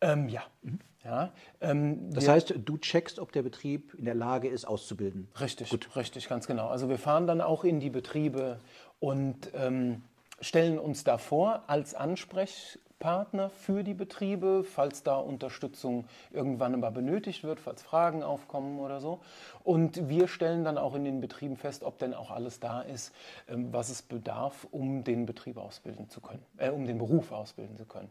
Ähm, 0.01 0.27
ja. 0.29 0.43
Mhm. 0.63 0.79
ja 1.03 1.31
ähm, 1.61 2.11
das 2.11 2.27
heißt, 2.27 2.55
du 2.57 2.77
checkst, 2.77 3.19
ob 3.19 3.31
der 3.31 3.43
Betrieb 3.43 3.93
in 3.93 4.05
der 4.05 4.15
Lage 4.15 4.49
ist, 4.49 4.65
auszubilden. 4.65 5.27
Richtig, 5.39 5.69
Gut. 5.69 5.95
richtig, 5.95 6.27
ganz 6.27 6.47
genau. 6.47 6.67
Also 6.67 6.89
wir 6.89 6.97
fahren 6.97 7.27
dann 7.27 7.41
auch 7.41 7.63
in 7.63 7.79
die 7.79 7.89
Betriebe 7.89 8.59
und 8.99 9.51
ähm, 9.55 10.03
stellen 10.41 10.79
uns 10.79 11.03
da 11.03 11.17
vor 11.17 11.63
als 11.67 11.93
Ansprechpartner 11.93 13.49
für 13.49 13.83
die 13.83 13.93
Betriebe, 13.93 14.63
falls 14.63 15.03
da 15.03 15.15
Unterstützung 15.15 16.05
irgendwann 16.31 16.79
mal 16.79 16.89
benötigt 16.89 17.43
wird, 17.43 17.59
falls 17.59 17.83
Fragen 17.83 18.23
aufkommen 18.23 18.79
oder 18.79 18.99
so. 18.99 19.21
Und 19.63 20.09
wir 20.09 20.27
stellen 20.27 20.63
dann 20.63 20.77
auch 20.77 20.95
in 20.95 21.05
den 21.05 21.21
Betrieben 21.21 21.57
fest, 21.57 21.83
ob 21.83 21.99
denn 21.99 22.13
auch 22.13 22.31
alles 22.31 22.59
da 22.59 22.81
ist, 22.81 23.13
ähm, 23.47 23.71
was 23.71 23.89
es 23.89 24.01
bedarf, 24.01 24.67
um 24.71 25.03
den 25.03 25.25
Betrieb 25.25 25.57
ausbilden 25.57 26.09
zu 26.09 26.21
können, 26.21 26.43
äh, 26.57 26.69
um 26.69 26.85
den 26.85 26.97
Beruf 26.97 27.31
ausbilden 27.31 27.77
zu 27.77 27.85
können. 27.85 28.09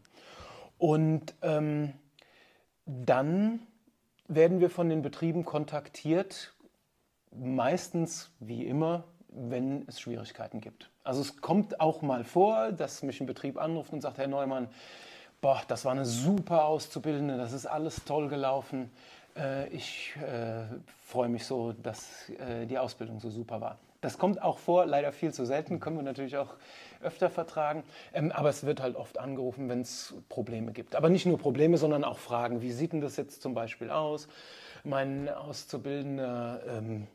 Und 0.77 1.35
ähm, 1.41 1.93
dann 2.85 3.67
werden 4.27 4.59
wir 4.59 4.69
von 4.69 4.89
den 4.89 5.01
Betrieben 5.01 5.45
kontaktiert, 5.45 6.53
meistens 7.31 8.31
wie 8.39 8.65
immer, 8.65 9.03
wenn 9.27 9.87
es 9.87 9.99
Schwierigkeiten 9.99 10.61
gibt. 10.61 10.90
Also 11.03 11.21
es 11.21 11.41
kommt 11.41 11.79
auch 11.79 12.01
mal 12.01 12.23
vor, 12.23 12.71
dass 12.71 13.01
mich 13.01 13.21
ein 13.21 13.27
Betrieb 13.27 13.57
anruft 13.57 13.91
und 13.91 14.01
sagt, 14.01 14.17
Herr 14.17 14.27
Neumann, 14.27 14.67
boah, 15.41 15.61
das 15.67 15.85
war 15.85 15.93
eine 15.93 16.05
super 16.05 16.65
Auszubildende, 16.65 17.37
das 17.37 17.53
ist 17.53 17.65
alles 17.65 18.03
toll 18.05 18.27
gelaufen. 18.27 18.91
Äh, 19.35 19.67
ich 19.69 20.13
äh, 20.17 20.63
freue 21.03 21.29
mich 21.29 21.45
so, 21.45 21.73
dass 21.73 22.29
äh, 22.29 22.65
die 22.67 22.77
Ausbildung 22.77 23.19
so 23.19 23.29
super 23.29 23.61
war. 23.61 23.77
Das 24.01 24.17
kommt 24.17 24.41
auch 24.41 24.57
vor, 24.57 24.85
leider 24.87 25.11
viel 25.11 25.31
zu 25.31 25.45
selten, 25.45 25.79
können 25.79 25.95
wir 25.95 26.03
natürlich 26.03 26.37
auch 26.37 26.55
öfter 27.01 27.29
vertragen. 27.29 27.83
Ähm, 28.13 28.31
aber 28.31 28.49
es 28.49 28.65
wird 28.65 28.81
halt 28.81 28.95
oft 28.95 29.19
angerufen, 29.19 29.69
wenn 29.69 29.81
es 29.81 30.15
Probleme 30.29 30.71
gibt. 30.71 30.95
Aber 30.95 31.09
nicht 31.09 31.25
nur 31.25 31.37
Probleme, 31.37 31.77
sondern 31.77 32.03
auch 32.03 32.17
Fragen. 32.17 32.61
Wie 32.61 32.71
sieht 32.71 32.93
denn 32.93 33.01
das 33.01 33.17
jetzt 33.17 33.41
zum 33.41 33.53
Beispiel 33.53 33.91
aus? 33.91 34.27
Mein 34.83 35.29
Auszubildender, 35.29 36.61
ähm, 36.67 37.07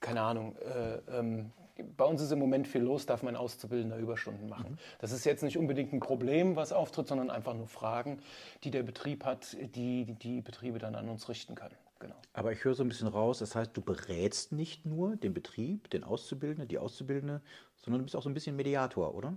keine 0.00 0.22
Ahnung, 0.22 0.56
äh, 0.56 1.18
ähm, 1.18 1.52
bei 1.96 2.04
uns 2.04 2.20
ist 2.20 2.32
im 2.32 2.38
Moment 2.38 2.66
viel 2.66 2.82
los, 2.82 3.06
darf 3.06 3.22
mein 3.22 3.36
Auszubildender 3.36 3.96
Überstunden 3.96 4.48
machen. 4.48 4.72
Mhm. 4.72 4.78
Das 4.98 5.12
ist 5.12 5.24
jetzt 5.24 5.42
nicht 5.42 5.56
unbedingt 5.56 5.92
ein 5.92 6.00
Problem, 6.00 6.56
was 6.56 6.72
auftritt, 6.72 7.08
sondern 7.08 7.30
einfach 7.30 7.54
nur 7.54 7.66
Fragen, 7.66 8.20
die 8.64 8.70
der 8.70 8.82
Betrieb 8.82 9.24
hat, 9.24 9.56
die 9.74 10.14
die 10.22 10.40
Betriebe 10.40 10.78
dann 10.78 10.94
an 10.94 11.08
uns 11.08 11.28
richten 11.28 11.54
können. 11.54 11.76
Genau. 12.00 12.14
Aber 12.32 12.52
ich 12.52 12.64
höre 12.64 12.74
so 12.74 12.84
ein 12.84 12.88
bisschen 12.88 13.08
raus, 13.08 13.40
das 13.40 13.56
heißt, 13.56 13.76
du 13.76 13.80
berätst 13.80 14.52
nicht 14.52 14.86
nur 14.86 15.16
den 15.16 15.34
Betrieb, 15.34 15.90
den 15.90 16.04
Auszubildenden, 16.04 16.68
die 16.68 16.78
Auszubildende, 16.78 17.40
sondern 17.76 18.00
du 18.00 18.04
bist 18.04 18.14
auch 18.14 18.22
so 18.22 18.30
ein 18.30 18.34
bisschen 18.34 18.54
Mediator, 18.54 19.14
oder? 19.14 19.34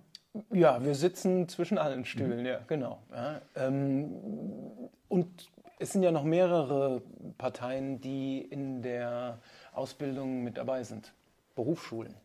Ja, 0.52 0.84
wir 0.84 0.96
sitzen 0.96 1.48
zwischen 1.50 1.78
allen 1.78 2.06
Stühlen, 2.06 2.42
mhm. 2.42 2.46
ja, 2.46 2.60
genau. 2.68 3.02
Ja, 3.12 3.42
ähm, 3.56 4.12
und 5.08 5.50
es 5.80 5.92
sind 5.92 6.04
ja 6.04 6.12
noch 6.12 6.24
mehrere 6.24 7.02
Parteien, 7.38 8.00
die 8.00 8.40
in 8.40 8.84
der 8.84 9.40
Ausbildung 9.74 10.44
mit 10.44 10.58
dabei 10.58 10.84
sind. 10.84 11.14
Berufsschulen, 11.56 12.16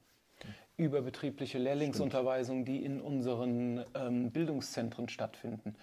überbetriebliche 0.76 1.58
Lehrlingsunterweisung, 1.58 2.64
die 2.64 2.84
in 2.84 3.00
unseren 3.00 3.84
ähm, 3.94 4.30
Bildungszentren 4.30 5.08
stattfinden. 5.08 5.74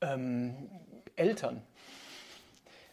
Ähm, 0.00 0.54
Eltern, 1.16 1.62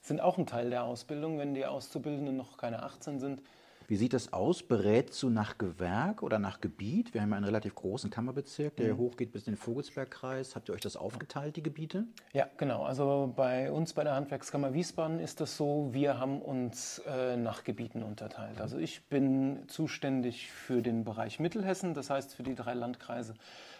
sind 0.01 0.19
auch 0.19 0.37
ein 0.37 0.45
Teil 0.45 0.69
der 0.69 0.83
Ausbildung, 0.83 1.39
wenn 1.39 1.53
die 1.53 1.65
Auszubildenden 1.65 2.35
noch 2.35 2.57
keine 2.57 2.83
18 2.83 3.19
sind. 3.19 3.41
Wie 3.87 3.95
sieht 3.95 4.13
das 4.13 4.31
aus? 4.33 4.63
Berätst 4.63 5.21
du 5.23 5.29
nach 5.29 5.57
Gewerk 5.57 6.23
oder 6.23 6.39
nach 6.39 6.61
Gebiet? 6.61 7.13
Wir 7.13 7.21
haben 7.21 7.31
ja 7.31 7.37
einen 7.37 7.45
relativ 7.45 7.75
großen 7.75 8.09
Kammerbezirk, 8.09 8.75
der 8.77 8.93
mhm. 8.93 8.97
hochgeht 8.97 9.31
bis 9.31 9.47
in 9.47 9.53
den 9.53 9.57
Vogelsbergkreis. 9.57 10.55
Habt 10.55 10.69
ihr 10.69 10.75
euch 10.75 10.81
das 10.81 10.95
aufgeteilt, 10.95 11.55
die 11.55 11.63
Gebiete? 11.63 12.05
Ja, 12.31 12.47
genau. 12.57 12.83
Also 12.83 13.33
bei 13.35 13.71
uns 13.71 13.93
bei 13.93 14.03
der 14.03 14.15
Handwerkskammer 14.15 14.73
Wiesbaden 14.73 15.19
ist 15.19 15.41
das 15.41 15.57
so, 15.57 15.89
wir 15.91 16.19
haben 16.19 16.41
uns 16.41 17.01
äh, 17.07 17.35
nach 17.35 17.63
Gebieten 17.63 18.03
unterteilt. 18.03 18.61
Also 18.61 18.77
ich 18.77 19.03
bin 19.09 19.63
zuständig 19.67 20.51
für 20.51 20.81
den 20.81 21.03
Bereich 21.03 21.39
Mittelhessen, 21.39 21.93
das 21.93 22.09
heißt 22.09 22.33
für 22.35 22.43
die 22.43 22.55
drei 22.55 22.73
Landkreise 22.73 23.33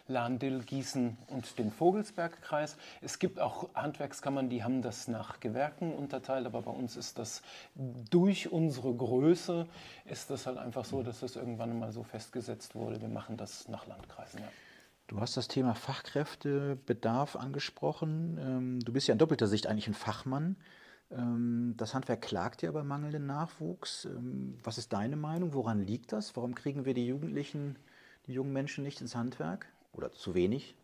Lahn-Dill, 0.07 0.63
Gießen 0.63 1.17
und 1.27 1.57
den 1.57 1.71
Vogelsbergkreis. 1.71 2.77
Es 3.01 3.19
gibt 3.19 3.39
auch 3.39 3.73
Handwerkskammern, 3.73 4.49
die 4.49 4.63
haben 4.63 4.81
das 4.81 5.07
nach 5.07 5.39
Gewerken 5.39 5.93
unterteilt, 5.93 6.45
aber 6.45 6.61
bei 6.63 6.71
uns 6.71 6.97
ist 6.97 7.17
das 7.17 7.41
durch 8.09 8.51
unsere 8.51 8.93
Größe 8.93 9.67
ist 10.05 10.29
das 10.29 10.45
halt 10.45 10.57
einfach 10.57 10.85
so, 10.85 11.03
dass 11.03 11.21
das 11.21 11.35
irgendwann 11.35 11.77
mal 11.79 11.91
so 11.91 12.03
festgesetzt 12.03 12.75
wurde. 12.75 13.01
Wir 13.01 13.07
machen 13.07 13.37
das 13.37 13.67
nach 13.69 13.87
Landkreisen. 13.87 14.41
Ja. 14.41 14.47
Du 15.07 15.19
hast 15.19 15.37
das 15.37 15.47
Thema 15.47 15.75
Fachkräftebedarf 15.75 17.35
angesprochen. 17.35 18.37
Ähm, 18.39 18.79
du 18.79 18.93
bist 18.93 19.07
ja 19.07 19.13
in 19.13 19.19
doppelter 19.19 19.47
Sicht 19.47 19.67
eigentlich 19.67 19.87
ein 19.87 19.93
Fachmann. 19.93 20.55
Ähm, 21.11 21.75
das 21.77 21.93
Handwerk 21.93 22.21
klagt 22.21 22.61
ja 22.61 22.71
bei 22.71 22.83
mangelndem 22.83 23.25
Nachwuchs. 23.25 24.05
Ähm, 24.05 24.57
was 24.63 24.77
ist 24.77 24.93
deine 24.93 25.15
Meinung? 25.15 25.53
Woran 25.53 25.81
liegt 25.81 26.11
das? 26.13 26.35
Warum 26.35 26.55
kriegen 26.55 26.85
wir 26.85 26.93
die 26.93 27.05
Jugendlichen, 27.05 27.77
die 28.27 28.33
jungen 28.33 28.53
Menschen 28.53 28.83
nicht 28.83 29.01
ins 29.01 29.15
Handwerk? 29.15 29.67
Oder 29.93 30.11
zu 30.11 30.35
wenig? 30.35 30.75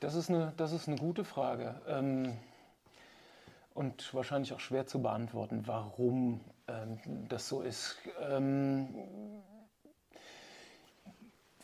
Das 0.00 0.14
ist 0.14 0.30
eine, 0.30 0.52
das 0.56 0.72
ist 0.72 0.88
eine 0.88 0.96
gute 0.96 1.24
Frage. 1.24 1.80
Ähm, 1.86 2.36
und 3.74 4.12
wahrscheinlich 4.14 4.52
auch 4.52 4.60
schwer 4.60 4.86
zu 4.86 5.00
beantworten, 5.00 5.62
warum 5.66 6.40
das 7.28 7.48
so 7.48 7.62
ist. 7.62 7.96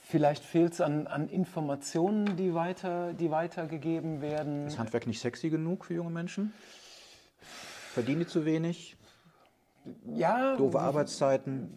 Vielleicht 0.09 0.43
fehlt 0.43 0.73
es 0.73 0.81
an, 0.81 1.07
an, 1.07 1.29
Informationen, 1.29 2.35
die, 2.37 2.55
weiter, 2.55 3.13
die 3.13 3.31
weitergegeben 3.31 4.23
werden. 4.23 4.67
Ist 4.67 4.79
Handwerk 4.79 5.07
nicht 5.07 5.21
sexy 5.21 5.51
genug 5.51 5.85
für 5.85 5.93
junge 5.93 6.09
Menschen? 6.09 6.55
Verdienen 7.93 8.21
die 8.21 8.27
zu 8.27 8.47
wenig? 8.47 8.97
Ja. 10.07 10.57
Doofe 10.57 10.81
Arbeitszeiten? 10.81 11.71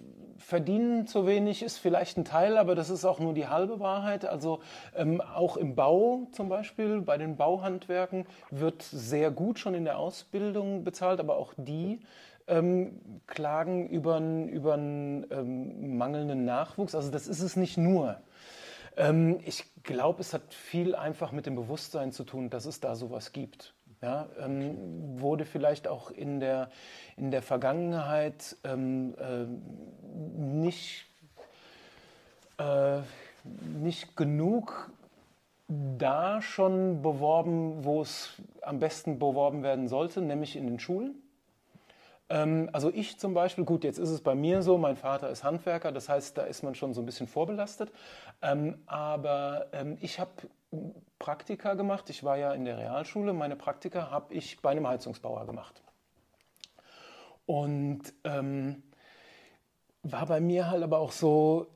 Verdienen 0.51 1.07
zu 1.07 1.25
wenig 1.25 1.63
ist 1.63 1.77
vielleicht 1.77 2.17
ein 2.17 2.25
Teil, 2.25 2.57
aber 2.57 2.75
das 2.75 2.89
ist 2.89 3.05
auch 3.05 3.19
nur 3.19 3.33
die 3.33 3.47
halbe 3.47 3.79
Wahrheit. 3.79 4.25
Also 4.25 4.59
ähm, 4.93 5.21
auch 5.21 5.55
im 5.55 5.75
Bau 5.75 6.27
zum 6.33 6.49
Beispiel, 6.49 6.99
bei 6.99 7.17
den 7.17 7.37
Bauhandwerken 7.37 8.25
wird 8.49 8.81
sehr 8.81 9.31
gut 9.31 9.59
schon 9.59 9.75
in 9.75 9.85
der 9.85 9.97
Ausbildung 9.97 10.83
bezahlt, 10.83 11.21
aber 11.21 11.37
auch 11.37 11.53
die 11.55 12.01
ähm, 12.49 12.99
klagen 13.27 13.87
über 13.87 14.15
einen 14.15 15.25
ähm, 15.31 15.97
mangelnden 15.97 16.43
Nachwuchs. 16.43 16.95
Also 16.95 17.11
das 17.11 17.27
ist 17.29 17.39
es 17.39 17.55
nicht 17.55 17.77
nur. 17.77 18.17
Ähm, 18.97 19.39
ich 19.45 19.63
glaube, 19.83 20.19
es 20.19 20.33
hat 20.33 20.53
viel 20.53 20.95
einfach 20.95 21.31
mit 21.31 21.45
dem 21.45 21.55
Bewusstsein 21.55 22.11
zu 22.11 22.25
tun, 22.25 22.49
dass 22.49 22.65
es 22.65 22.81
da 22.81 22.95
sowas 22.95 23.31
gibt. 23.31 23.73
Ja, 24.03 24.27
ähm, 24.39 25.21
wurde 25.21 25.45
vielleicht 25.45 25.87
auch 25.87 26.09
in 26.09 26.39
der, 26.39 26.71
in 27.17 27.29
der 27.29 27.43
Vergangenheit 27.43 28.57
ähm, 28.63 29.13
äh, 29.19 29.45
nicht, 30.41 31.05
äh, 32.57 33.01
nicht 33.79 34.17
genug 34.17 34.91
da 35.67 36.41
schon 36.41 37.03
beworben, 37.03 37.85
wo 37.85 38.01
es 38.01 38.41
am 38.63 38.79
besten 38.79 39.19
beworben 39.19 39.61
werden 39.61 39.87
sollte, 39.87 40.19
nämlich 40.21 40.55
in 40.55 40.65
den 40.65 40.79
Schulen. 40.79 41.21
Ähm, 42.29 42.71
also 42.73 42.89
ich 42.91 43.19
zum 43.19 43.35
Beispiel, 43.35 43.65
gut, 43.65 43.83
jetzt 43.83 43.99
ist 43.99 44.09
es 44.09 44.21
bei 44.21 44.33
mir 44.33 44.63
so, 44.63 44.79
mein 44.79 44.95
Vater 44.95 45.29
ist 45.29 45.43
Handwerker, 45.43 45.91
das 45.91 46.09
heißt, 46.09 46.39
da 46.39 46.43
ist 46.43 46.63
man 46.63 46.73
schon 46.73 46.95
so 46.95 47.01
ein 47.01 47.05
bisschen 47.05 47.27
vorbelastet. 47.27 47.91
Ähm, 48.41 48.79
aber 48.87 49.67
ähm, 49.73 49.99
ich 50.01 50.19
habe 50.19 50.31
Praktika 51.19 51.73
gemacht. 51.73 52.09
Ich 52.09 52.23
war 52.23 52.37
ja 52.37 52.53
in 52.53 52.65
der 52.65 52.77
Realschule. 52.77 53.33
Meine 53.33 53.55
Praktika 53.55 54.09
habe 54.09 54.33
ich 54.33 54.61
bei 54.61 54.71
einem 54.71 54.87
Heizungsbauer 54.87 55.45
gemacht. 55.45 55.81
Und 57.45 58.01
ähm, 58.23 58.83
war 60.03 60.25
bei 60.25 60.39
mir 60.39 60.69
halt 60.69 60.83
aber 60.83 60.99
auch 60.99 61.11
so, 61.11 61.67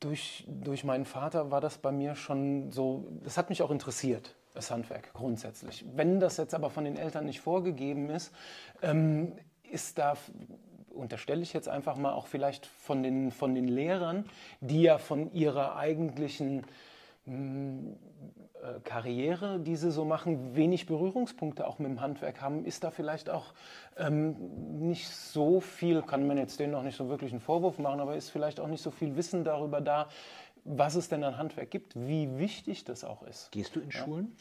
durch, 0.00 0.44
durch 0.48 0.84
meinen 0.84 1.04
Vater 1.04 1.50
war 1.50 1.60
das 1.60 1.78
bei 1.78 1.92
mir 1.92 2.14
schon 2.14 2.70
so, 2.72 3.08
das 3.22 3.36
hat 3.36 3.50
mich 3.50 3.62
auch 3.62 3.70
interessiert, 3.70 4.34
das 4.54 4.70
Handwerk 4.70 5.12
grundsätzlich. 5.12 5.84
Wenn 5.94 6.20
das 6.20 6.36
jetzt 6.36 6.54
aber 6.54 6.70
von 6.70 6.84
den 6.84 6.96
Eltern 6.96 7.26
nicht 7.26 7.40
vorgegeben 7.40 8.10
ist, 8.10 8.32
ähm, 8.82 9.32
ist 9.70 9.98
da 9.98 10.16
unterstelle 10.90 11.42
ich 11.42 11.52
jetzt 11.52 11.68
einfach 11.68 11.96
mal 11.96 12.12
auch 12.12 12.26
vielleicht 12.26 12.66
von 12.66 13.02
den, 13.02 13.30
von 13.30 13.54
den 13.54 13.68
Lehrern, 13.68 14.24
die 14.60 14.82
ja 14.82 14.96
von 14.96 15.30
ihrer 15.32 15.76
eigentlichen 15.76 16.64
Karriere, 18.84 19.58
die 19.60 19.76
sie 19.76 19.90
so 19.90 20.04
machen, 20.04 20.54
wenig 20.54 20.86
Berührungspunkte 20.86 21.66
auch 21.66 21.78
mit 21.78 21.90
dem 21.90 22.00
Handwerk 22.00 22.40
haben, 22.40 22.64
ist 22.64 22.84
da 22.84 22.90
vielleicht 22.90 23.30
auch 23.30 23.52
ähm, 23.96 24.36
nicht 24.88 25.08
so 25.08 25.60
viel, 25.60 26.02
kann 26.02 26.26
man 26.26 26.38
jetzt 26.38 26.60
denen 26.60 26.72
noch 26.72 26.82
nicht 26.82 26.96
so 26.96 27.08
wirklich 27.08 27.32
einen 27.32 27.40
Vorwurf 27.40 27.78
machen, 27.78 28.00
aber 28.00 28.16
ist 28.16 28.30
vielleicht 28.30 28.60
auch 28.60 28.68
nicht 28.68 28.82
so 28.82 28.90
viel 28.90 29.16
Wissen 29.16 29.44
darüber 29.44 29.80
da, 29.80 30.08
was 30.64 30.94
es 30.94 31.08
denn 31.08 31.22
an 31.24 31.36
Handwerk 31.36 31.70
gibt, 31.70 31.94
wie 31.96 32.38
wichtig 32.38 32.84
das 32.84 33.04
auch 33.04 33.22
ist. 33.22 33.52
Gehst 33.52 33.76
du 33.76 33.80
in 33.80 33.90
ja. 33.90 33.98
Schulen? 33.98 34.36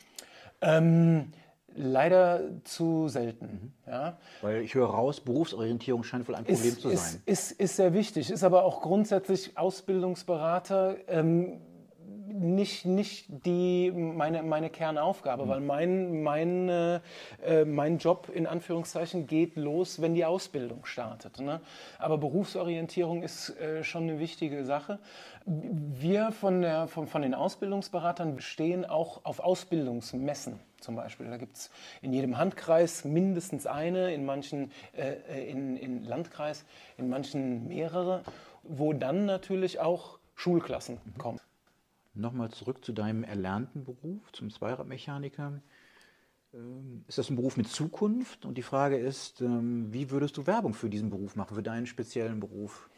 Ähm, 0.61 1.31
leider 1.75 2.41
zu 2.63 3.07
selten. 3.07 3.73
Mhm. 3.85 3.91
Ja. 3.91 4.17
Weil 4.41 4.61
ich 4.61 4.73
höre 4.73 4.89
raus, 4.89 5.19
Berufsorientierung 5.19 6.03
scheint 6.03 6.27
wohl 6.27 6.35
ein 6.35 6.45
Problem 6.45 6.71
ist, 6.71 6.81
zu 6.81 6.89
sein. 6.89 7.21
Ist, 7.25 7.51
ist, 7.51 7.59
ist, 7.59 7.75
sehr 7.75 7.93
wichtig, 7.93 8.31
ist 8.31 8.43
aber 8.43 8.63
auch 8.63 8.81
grundsätzlich 8.81 9.57
Ausbildungsberater. 9.57 10.97
Ähm, 11.07 11.61
nicht, 12.27 12.85
nicht 12.85 13.25
die, 13.45 13.91
meine, 13.91 14.43
meine 14.43 14.69
Kernaufgabe, 14.69 15.45
mhm. 15.45 15.49
weil 15.49 15.59
mein, 15.61 16.23
mein, 16.23 16.69
äh, 16.69 17.65
mein 17.65 17.97
Job 17.97 18.29
in 18.33 18.47
Anführungszeichen 18.47 19.27
geht 19.27 19.55
los, 19.55 20.01
wenn 20.01 20.13
die 20.13 20.25
Ausbildung 20.25 20.85
startet. 20.85 21.39
Ne? 21.39 21.61
Aber 21.99 22.17
Berufsorientierung 22.17 23.23
ist 23.23 23.49
äh, 23.59 23.83
schon 23.83 24.03
eine 24.03 24.19
wichtige 24.19 24.63
Sache. 24.65 24.99
Wir 25.45 26.31
von, 26.31 26.61
der, 26.61 26.87
von, 26.87 27.07
von 27.07 27.21
den 27.21 27.33
Ausbildungsberatern 27.33 28.39
stehen 28.41 28.85
auch 28.85 29.25
auf 29.25 29.39
Ausbildungsmessen 29.39 30.59
zum 30.79 30.95
Beispiel. 30.95 31.27
Da 31.27 31.37
gibt 31.37 31.57
es 31.57 31.71
in 32.01 32.13
jedem 32.13 32.37
Handkreis 32.37 33.03
mindestens 33.05 33.67
eine, 33.67 34.13
in 34.13 34.25
manchen 34.25 34.71
äh, 34.95 35.15
äh, 35.29 35.49
in, 35.49 35.77
in 35.77 36.03
Landkreis, 36.03 36.65
in 36.97 37.09
manchen 37.09 37.67
mehrere, 37.67 38.23
wo 38.63 38.93
dann 38.93 39.25
natürlich 39.25 39.79
auch 39.79 40.19
Schulklassen 40.35 40.99
mhm. 41.03 41.17
kommen. 41.17 41.39
Nochmal 42.15 42.49
zurück 42.49 42.83
zu 42.83 42.93
deinem 42.93 43.23
erlernten 43.23 43.83
Beruf, 43.83 44.31
zum 44.31 44.49
Zweiradmechaniker. 44.49 45.61
Ähm, 46.53 47.03
ist 47.07 47.17
das 47.17 47.29
ein 47.29 47.35
Beruf 47.35 47.57
mit 47.57 47.67
Zukunft? 47.67 48.45
Und 48.45 48.57
die 48.57 48.63
Frage 48.63 48.97
ist, 48.97 49.41
ähm, 49.41 49.91
wie 49.93 50.09
würdest 50.11 50.37
du 50.37 50.47
Werbung 50.47 50.73
für 50.73 50.89
diesen 50.89 51.09
Beruf 51.09 51.35
machen, 51.35 51.55
für 51.55 51.63
deinen 51.63 51.85
speziellen 51.85 52.39
Beruf? 52.39 52.89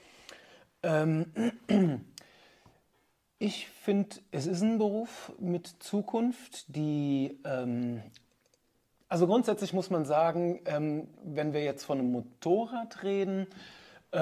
Ähm, 0.83 1.25
ich 3.39 3.67
finde, 3.67 4.17
es 4.31 4.45
ist 4.45 4.61
ein 4.61 4.77
Beruf 4.77 5.33
mit 5.39 5.67
Zukunft, 5.79 6.75
die 6.75 7.39
ähm, 7.43 8.03
also 9.09 9.25
grundsätzlich 9.25 9.71
muss 9.71 9.89
man 9.89 10.05
sagen, 10.05 10.59
ähm, 10.65 11.07
wenn 11.23 11.53
wir 11.53 11.63
jetzt 11.63 11.85
von 11.85 11.99
einem 11.99 12.11
Motorrad 12.11 13.03
reden, 13.03 13.47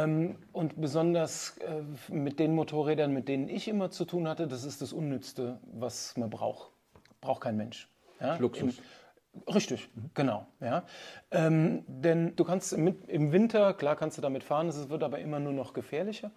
und 0.04 0.82
besonders 0.82 1.58
äh, 1.60 1.84
mit 2.12 2.40
den 2.40 2.54
Motorrädern, 2.56 3.14
mit 3.14 3.28
denen 3.28 3.48
ich 3.48 3.68
immer 3.68 3.92
zu 3.92 4.06
tun 4.06 4.28
hatte, 4.28 4.48
das 4.48 4.64
ist 4.64 4.82
das 4.82 4.92
Unnützte, 4.94 5.60
was 5.64 6.18
man 6.18 6.30
braucht. 6.30 6.72
Braucht 7.22 7.42
kein 7.42 7.56
Mensch. 7.56 7.88
Ja? 8.20 8.36
Luxus. 8.38 8.80
Im, 9.34 9.54
richtig, 9.54 9.90
mhm. 9.96 10.10
genau. 10.14 10.48
Ja? 10.60 10.84
Ähm, 11.32 11.84
denn 11.88 12.36
du 12.36 12.44
kannst 12.44 12.74
im, 12.74 12.98
im, 13.08 13.32
Winter, 13.32 13.74
klar 13.74 13.96
kannst 13.96 14.18
du 14.18 14.22
damit 14.22 14.44
fahren, 14.44 14.68
es 14.68 14.90
wird 14.90 15.04
aber 15.04 15.20
immer 15.20 15.40
nur 15.40 15.54
noch 15.54 15.74
gefährlicher. 15.74 16.32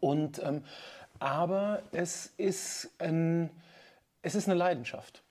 Und, 0.00 0.42
ähm, 0.44 0.62
aber 1.18 1.82
es 1.92 2.26
ist, 2.36 2.90
ein, 2.98 3.50
es 4.22 4.34
ist 4.34 4.48
eine 4.48 4.58
Leidenschaft. 4.58 5.22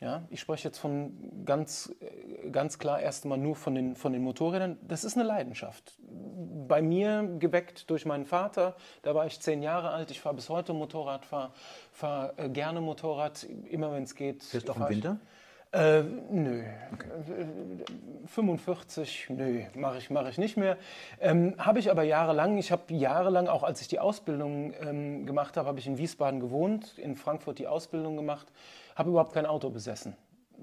Ja, 0.00 0.22
ich 0.30 0.40
spreche 0.40 0.68
jetzt 0.68 0.78
von 0.78 1.44
ganz, 1.44 1.94
ganz 2.50 2.78
klar 2.78 3.00
erstmal 3.00 3.36
nur 3.36 3.54
von 3.54 3.74
den, 3.74 3.94
von 3.96 4.14
den 4.14 4.22
Motorrädern. 4.22 4.78
Das 4.80 5.04
ist 5.04 5.14
eine 5.16 5.26
Leidenschaft. 5.26 5.92
Bei 6.66 6.80
mir 6.80 7.28
geweckt 7.38 7.90
durch 7.90 8.06
meinen 8.06 8.24
Vater. 8.24 8.76
Da 9.02 9.14
war 9.14 9.26
ich 9.26 9.40
zehn 9.40 9.62
Jahre 9.62 9.90
alt. 9.90 10.10
Ich 10.10 10.20
fahre 10.20 10.36
bis 10.36 10.48
heute 10.48 10.72
Motorrad, 10.72 11.26
fahre 11.26 11.50
fahr, 11.92 12.32
äh, 12.38 12.48
gerne 12.48 12.80
Motorrad, 12.80 13.46
immer 13.68 13.92
wenn 13.92 14.04
es 14.04 14.14
geht. 14.14 14.42
Fährst 14.42 14.68
du 14.68 14.72
auch 14.72 14.76
im 14.78 14.88
Winter? 14.88 15.18
Äh, 15.72 16.02
nö. 16.02 16.64
Okay. 16.94 17.08
45, 18.26 19.26
nö, 19.28 19.62
mache 19.74 19.98
ich, 19.98 20.08
mach 20.08 20.26
ich 20.28 20.38
nicht 20.38 20.56
mehr. 20.56 20.78
Ähm, 21.20 21.54
habe 21.58 21.78
ich 21.78 21.90
aber 21.90 22.04
jahrelang, 22.04 22.56
ich 22.56 22.72
habe 22.72 22.92
jahrelang, 22.92 23.48
auch 23.48 23.62
als 23.62 23.80
ich 23.82 23.88
die 23.88 24.00
Ausbildung 24.00 24.72
ähm, 24.80 25.26
gemacht 25.26 25.56
habe, 25.58 25.68
habe 25.68 25.78
ich 25.78 25.86
in 25.86 25.98
Wiesbaden 25.98 26.40
gewohnt, 26.40 26.96
in 26.96 27.16
Frankfurt 27.16 27.58
die 27.58 27.68
Ausbildung 27.68 28.16
gemacht 28.16 28.48
habe 28.96 29.10
überhaupt 29.10 29.32
kein 29.32 29.46
Auto 29.46 29.70
besessen. 29.70 30.16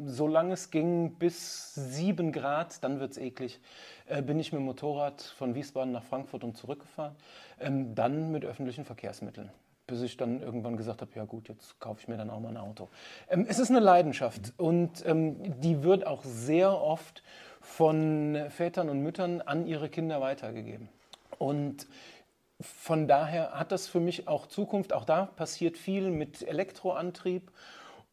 Solange 0.05 0.53
es 0.53 0.69
ging 0.69 1.15
bis 1.15 1.73
7 1.73 2.31
Grad, 2.31 2.83
dann 2.83 2.99
wird 2.99 3.11
es 3.11 3.17
eklig, 3.17 3.59
äh, 4.05 4.21
bin 4.21 4.39
ich 4.39 4.51
mit 4.51 4.59
dem 4.59 4.65
Motorrad 4.65 5.21
von 5.21 5.55
Wiesbaden 5.55 5.91
nach 5.91 6.03
Frankfurt 6.03 6.43
und 6.43 6.55
zurückgefahren. 6.55 7.15
Ähm, 7.59 7.95
dann 7.95 8.31
mit 8.31 8.45
öffentlichen 8.45 8.85
Verkehrsmitteln 8.85 9.49
bis 9.87 10.01
ich 10.01 10.17
dann 10.17 10.41
irgendwann 10.41 10.75
gesagt 10.75 11.01
habe, 11.01 11.11
ja 11.15 11.23
gut, 11.23 11.47
jetzt 11.47 11.79
kaufe 11.79 12.01
ich 12.01 12.07
mir 12.09 12.17
dann 12.17 12.29
auch 12.29 12.41
mal 12.41 12.49
ein 12.49 12.57
Auto. 12.57 12.89
Ähm, 13.29 13.45
es 13.47 13.57
ist 13.57 13.69
eine 13.69 13.79
Leidenschaft 13.79 14.53
und 14.57 15.03
ähm, 15.05 15.37
die 15.61 15.81
wird 15.81 16.05
auch 16.05 16.23
sehr 16.23 16.79
oft 16.79 17.23
von 17.61 18.37
Vätern 18.49 18.89
und 18.89 19.01
Müttern 19.01 19.41
an 19.41 19.65
ihre 19.65 19.89
Kinder 19.89 20.21
weitergegeben. 20.21 20.89
Und 21.39 21.87
von 22.59 23.07
daher 23.07 23.51
hat 23.51 23.71
das 23.71 23.87
für 23.87 23.99
mich 23.99 24.27
auch 24.27 24.47
Zukunft. 24.47 24.91
Auch 24.91 25.05
da 25.05 25.25
passiert 25.25 25.77
viel 25.77 26.11
mit 26.11 26.45
Elektroantrieb. 26.45 27.51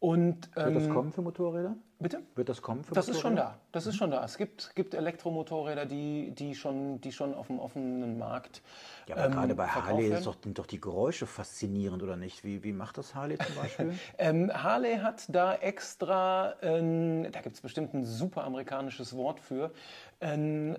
Und, 0.04 0.54
Wird 0.54 0.76
das 0.76 0.88
kommen 0.90 1.12
für 1.12 1.22
Motorräder? 1.22 1.76
Bitte? 1.98 2.20
Wird 2.34 2.50
das 2.50 2.60
kommen 2.60 2.84
für 2.84 2.92
Das 2.92 3.08
ist 3.08 3.20
schon 3.20 3.32
Motorräder? 3.36 3.56
da. 3.58 3.63
Das 3.74 3.88
ist 3.88 3.96
schon 3.96 4.12
da. 4.12 4.24
Es 4.24 4.38
gibt, 4.38 4.76
gibt 4.76 4.94
Elektromotorräder, 4.94 5.84
die, 5.84 6.30
die, 6.30 6.54
schon, 6.54 7.00
die 7.00 7.10
schon 7.10 7.34
auf 7.34 7.48
dem 7.48 7.58
offenen 7.58 8.18
Markt. 8.18 8.62
Ja, 9.08 9.16
aber 9.16 9.24
ähm, 9.24 9.32
gerade 9.32 9.54
bei 9.56 9.66
Harley 9.66 10.12
ist 10.12 10.26
doch, 10.26 10.36
sind 10.40 10.56
doch 10.60 10.66
die 10.66 10.80
Geräusche 10.80 11.26
faszinierend, 11.26 12.00
oder 12.00 12.16
nicht? 12.16 12.44
Wie, 12.44 12.62
wie 12.62 12.72
macht 12.72 12.98
das 12.98 13.16
Harley 13.16 13.36
zum 13.36 13.56
Beispiel? 13.56 13.94
Ähm, 14.16 14.50
Harley 14.54 14.98
hat 14.98 15.24
da 15.28 15.54
extra, 15.56 16.54
ähm, 16.62 17.26
da 17.32 17.40
gibt 17.40 17.56
es 17.56 17.60
bestimmt 17.60 17.94
ein 17.94 18.04
super 18.04 18.44
amerikanisches 18.44 19.16
Wort 19.16 19.40
für, 19.40 19.72
ähm, 20.20 20.76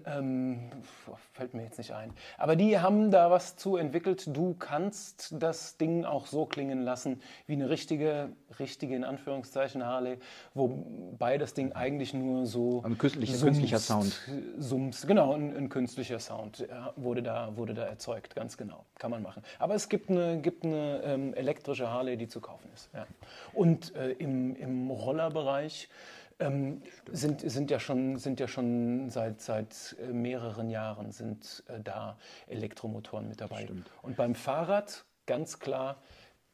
fällt 1.34 1.54
mir 1.54 1.64
jetzt 1.64 1.78
nicht 1.78 1.92
ein. 1.92 2.14
Aber 2.38 2.56
die 2.56 2.80
haben 2.80 3.12
da 3.12 3.30
was 3.30 3.58
zu 3.58 3.76
entwickelt. 3.76 4.36
Du 4.36 4.56
kannst 4.58 5.36
das 5.38 5.78
Ding 5.78 6.06
auch 6.06 6.28
so 6.28 6.46
klingen 6.46 6.82
lassen 6.82 7.22
wie 7.46 7.54
eine 7.54 7.70
richtige, 7.70 8.30
richtige 8.60 8.96
in 8.96 9.04
Anführungszeichen 9.04 9.86
Harley, 9.86 10.18
wobei 10.54 11.38
das 11.38 11.54
Ding 11.54 11.74
eigentlich 11.74 12.14
nur 12.14 12.46
so 12.46 12.85
Ein 12.86 13.00
künstlicher- 13.00 13.44
künstlicher 13.44 13.80
Sound. 13.80 14.22
Summs, 14.60 15.08
genau, 15.08 15.34
ein, 15.34 15.58
ein 15.58 15.70
künstlicher 15.70 16.20
Sound 16.20 16.68
wurde 16.96 17.24
da, 17.24 17.58
wurde 17.58 17.74
da 17.74 17.84
erzeugt, 17.84 18.36
ganz 18.36 18.58
genau. 18.58 18.86
Kann 19.00 19.10
man 19.10 19.24
machen. 19.24 19.42
Aber 19.58 19.74
es 19.74 19.90
gibt 19.90 20.12
eine, 20.12 20.40
gibt 20.40 20.64
eine 20.64 21.02
ähm, 21.04 21.34
elektrische 21.34 21.90
Harley, 21.90 22.16
die 22.16 22.28
zu 22.28 22.40
kaufen 22.42 22.70
ist. 22.76 22.90
Ja. 22.94 23.08
Und 23.54 23.96
äh, 23.96 24.12
im, 24.12 24.56
im 24.56 24.92
Rollerbereich 24.92 25.90
ähm, 26.38 26.84
sind, 27.12 27.50
sind, 27.50 27.72
ja 27.72 27.80
schon, 27.80 28.20
sind 28.20 28.40
ja 28.40 28.48
schon 28.48 29.10
seit, 29.10 29.42
seit 29.42 29.96
äh, 30.00 30.14
mehreren 30.14 30.70
Jahren 30.70 31.12
sind 31.12 31.64
äh, 31.68 31.80
da 31.82 32.18
Elektromotoren 32.46 33.28
mit 33.28 33.42
dabei. 33.42 33.68
Und 34.04 34.16
beim 34.16 34.36
Fahrrad 34.36 35.06
ganz 35.26 35.60
klar, 35.60 35.98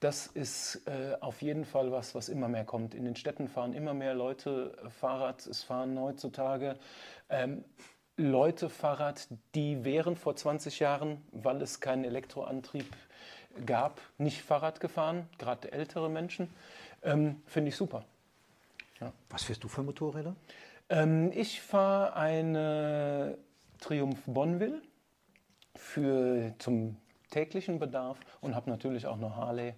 das 0.02 0.28
ist 0.28 0.82
äh, 0.88 1.16
auf 1.22 1.42
jeden 1.42 1.64
Fall 1.64 1.92
was, 1.92 2.16
was 2.16 2.28
immer 2.28 2.48
mehr 2.48 2.66
kommt. 2.66 2.96
In 2.96 3.06
den 3.06 3.16
Städten 3.16 3.48
fahren 3.48 3.74
immer 3.74 3.94
mehr 3.94 4.16
Leute 4.16 4.78
äh, 4.84 4.90
Fahrrad. 4.90 5.46
Es 5.46 5.64
fahren 5.64 5.98
heutzutage 5.98 6.76
ähm, 7.30 7.64
Leute 8.18 8.70
Fahrrad, 8.70 9.28
die 9.56 9.86
wären 9.86 10.16
vor 10.16 10.36
20 10.36 10.80
Jahren, 10.80 11.22
weil 11.32 11.62
es 11.62 11.80
keinen 11.80 12.04
Elektroantrieb 12.04 12.86
gab, 13.66 14.02
nicht 14.18 14.42
Fahrrad 14.42 14.80
gefahren, 14.80 15.30
gerade 15.38 15.72
ältere 15.72 16.10
Menschen. 16.10 16.52
Ähm, 17.04 17.42
Finde 17.46 17.70
ich 17.70 17.76
super. 17.76 18.04
Was 19.30 19.44
fährst 19.44 19.64
du 19.64 19.68
für 19.68 19.82
Motorräder? 19.82 20.36
Ähm, 20.90 21.32
ich 21.34 21.62
fahre 21.62 22.16
eine 22.16 23.38
Triumph 23.80 24.22
Bonneville 24.26 24.82
für, 25.76 26.54
zum 26.60 26.98
täglichen 27.32 27.80
Bedarf 27.80 28.20
und 28.42 28.54
habe 28.56 28.70
natürlich 28.70 29.08
auch 29.08 29.18
eine 29.18 29.36
Harley. 29.36 29.74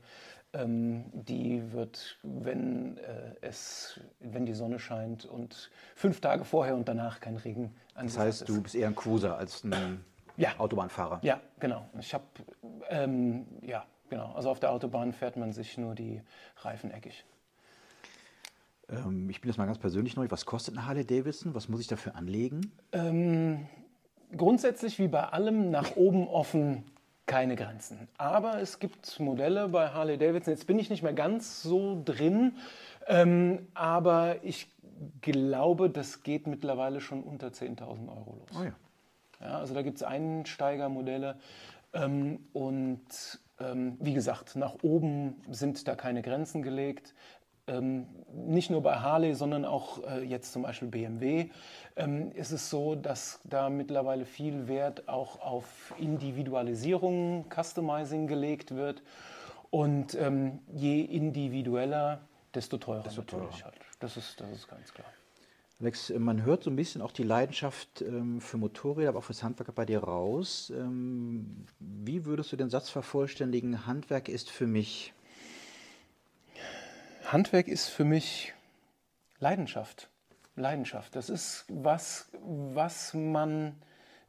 Ähm, 0.55 1.05
die 1.13 1.71
wird, 1.71 2.17
wenn, 2.21 2.97
äh, 2.97 3.33
es, 3.41 3.99
wenn 4.19 4.45
die 4.45 4.53
Sonne 4.53 4.77
scheint 4.77 5.25
und 5.25 5.71
fünf 5.95 6.19
Tage 6.21 6.43
vorher 6.43 6.75
und 6.75 6.87
danach 6.87 7.21
kein 7.21 7.37
Regen 7.37 7.73
Das 7.95 8.19
heißt, 8.19 8.49
du 8.49 8.61
bist 8.61 8.75
eher 8.75 8.87
ein 8.87 8.95
Cruiser 8.95 9.35
als 9.37 9.63
ein 9.63 10.03
Ja. 10.37 10.49
Autobahnfahrer. 10.59 11.19
Ja, 11.23 11.39
genau. 11.59 11.87
Ich 11.99 12.13
habe, 12.13 12.25
ähm, 12.89 13.47
ja, 13.61 13.83
genau. 14.09 14.31
Also 14.33 14.51
auf 14.51 14.59
der 14.59 14.71
Autobahn 14.71 15.11
fährt 15.13 15.37
man 15.37 15.53
sich 15.53 15.77
nur 15.79 15.95
die 15.95 16.21
Reifen 16.57 16.91
eckig. 16.91 17.25
Ähm, 18.89 19.29
ich 19.29 19.41
bin 19.41 19.49
jetzt 19.49 19.57
mal 19.57 19.65
ganz 19.65 19.79
persönlich 19.79 20.15
neu. 20.15 20.27
Was 20.29 20.45
kostet 20.45 20.77
eine 20.77 20.85
Harley 20.85 21.05
Davidson? 21.05 21.55
Was 21.55 21.67
muss 21.69 21.81
ich 21.81 21.87
dafür 21.87 22.15
anlegen? 22.15 22.71
Ähm, 22.91 23.67
grundsätzlich 24.37 24.99
wie 24.99 25.07
bei 25.07 25.23
allem 25.23 25.71
nach 25.71 25.95
oben 25.95 26.27
offen 26.27 26.83
keine 27.25 27.55
Grenzen. 27.55 28.07
Aber 28.17 28.59
es 28.59 28.79
gibt 28.79 29.19
Modelle 29.19 29.69
bei 29.69 29.89
Harley 29.89 30.17
Davidson, 30.17 30.53
jetzt 30.53 30.67
bin 30.67 30.79
ich 30.79 30.89
nicht 30.89 31.03
mehr 31.03 31.13
ganz 31.13 31.63
so 31.63 32.01
drin, 32.03 32.57
ähm, 33.07 33.67
aber 33.73 34.43
ich 34.43 34.67
glaube, 35.21 35.89
das 35.89 36.23
geht 36.23 36.47
mittlerweile 36.47 37.01
schon 37.01 37.23
unter 37.23 37.47
10.000 37.47 38.09
Euro 38.09 38.37
los. 38.39 38.49
Oh 38.59 38.63
ja. 38.63 38.73
Ja, 39.39 39.59
also 39.59 39.73
da 39.73 39.81
gibt 39.81 39.97
es 39.97 40.03
Einsteigermodelle 40.03 41.37
ähm, 41.93 42.39
und 42.53 43.01
ähm, 43.59 43.97
wie 43.99 44.13
gesagt, 44.13 44.55
nach 44.55 44.75
oben 44.81 45.41
sind 45.49 45.87
da 45.87 45.95
keine 45.95 46.21
Grenzen 46.21 46.61
gelegt. 46.63 47.13
Ähm, 47.65 48.07
nicht 48.33 48.69
nur 48.69 48.81
bei 48.81 48.95
Harley, 48.95 49.35
sondern 49.35 49.63
auch 49.63 50.03
äh, 50.03 50.23
jetzt 50.23 50.51
zum 50.51 50.63
Beispiel 50.63 50.89
BMW 50.89 51.49
ähm, 51.95 52.31
ist 52.33 52.51
es 52.51 52.69
so, 52.69 52.95
dass 52.95 53.39
da 53.45 53.69
mittlerweile 53.69 54.25
viel 54.25 54.67
Wert 54.67 55.07
auch 55.07 55.39
auf 55.39 55.93
Individualisierung, 55.97 57.45
Customizing 57.53 58.27
gelegt 58.27 58.75
wird. 58.75 59.01
Und 59.69 60.15
ähm, 60.15 60.59
je 60.73 61.01
individueller, 61.01 62.21
desto 62.53 62.77
teurer 62.77 63.03
Desto 63.03 63.21
teurer. 63.21 63.43
natürlich 63.43 63.65
halt. 63.65 63.75
Das 63.99 64.17
ist, 64.17 64.39
das 64.39 64.51
ist 64.51 64.67
ganz 64.67 64.93
klar. 64.93 65.07
Alex, 65.79 66.09
äh, 66.09 66.19
man 66.19 66.43
hört 66.43 66.63
so 66.63 66.69
ein 66.69 66.75
bisschen 66.75 67.01
auch 67.01 67.11
die 67.11 67.23
Leidenschaft 67.23 68.01
ähm, 68.01 68.39
für 68.41 68.57
Motorräder, 68.57 69.09
aber 69.09 69.19
auch 69.19 69.23
fürs 69.23 69.43
Handwerk 69.43 69.73
bei 69.75 69.85
dir 69.85 70.03
raus. 70.03 70.71
Ähm, 70.75 71.65
wie 71.79 72.25
würdest 72.25 72.51
du 72.51 72.55
den 72.55 72.69
Satz 72.69 72.89
vervollständigen? 72.89 73.85
Handwerk 73.85 74.29
ist 74.29 74.49
für 74.49 74.67
mich. 74.67 75.13
Handwerk 77.33 77.67
ist 77.67 77.89
für 77.89 78.05
mich 78.05 78.53
Leidenschaft. 79.39 80.07
Leidenschaft. 80.55 81.15
Das 81.15 81.31
ist 81.31 81.65
was, 81.67 82.29
was 82.39 83.15
man 83.15 83.75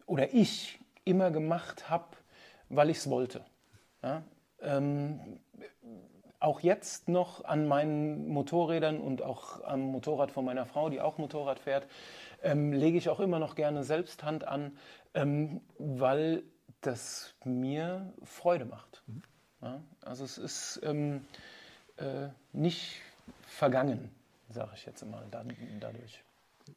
oder 0.07 0.33
ich 0.33 0.81
immer 1.05 1.31
gemacht 1.31 1.91
habe, 1.91 2.17
weil 2.71 2.89
ich 2.89 2.97
es 2.97 3.11
wollte. 3.11 3.45
Ja? 4.03 4.23
Ähm, 4.63 5.21
auch 6.41 6.61
jetzt 6.61 7.11
noch 7.11 7.45
an 7.45 7.69
meinen 7.69 8.27
Motorrädern 8.29 8.99
und 8.99 9.21
auch 9.21 9.63
am 9.65 9.81
Motorrad 9.83 10.31
von 10.31 10.47
meiner 10.47 10.65
Frau, 10.65 10.89
die 10.89 11.03
auch 11.03 11.19
Motorrad 11.19 11.59
fährt, 11.59 11.87
ähm, 12.43 12.73
lege 12.73 12.97
ich 12.97 13.11
auch 13.11 13.21
immer 13.21 13.39
noch 13.39 13.55
gerne 13.55 13.85
selbst 13.85 14.25
Hand 14.25 14.49
an, 14.49 14.79
ähm, 15.13 15.61
weil 15.77 16.43
das 16.81 17.35
mir 17.45 18.15
Freude 18.23 18.65
macht. 18.65 19.03
Ja? 19.61 19.83
Also 20.01 20.25
es 20.25 20.39
ist 20.39 20.81
ähm, 20.83 21.27
äh, 21.97 22.29
nicht 22.53 23.01
vergangen, 23.47 24.11
sage 24.51 24.73
ich 24.75 24.87
jetzt 24.87 25.03
dann, 25.03 25.53
dadurch. 25.81 26.23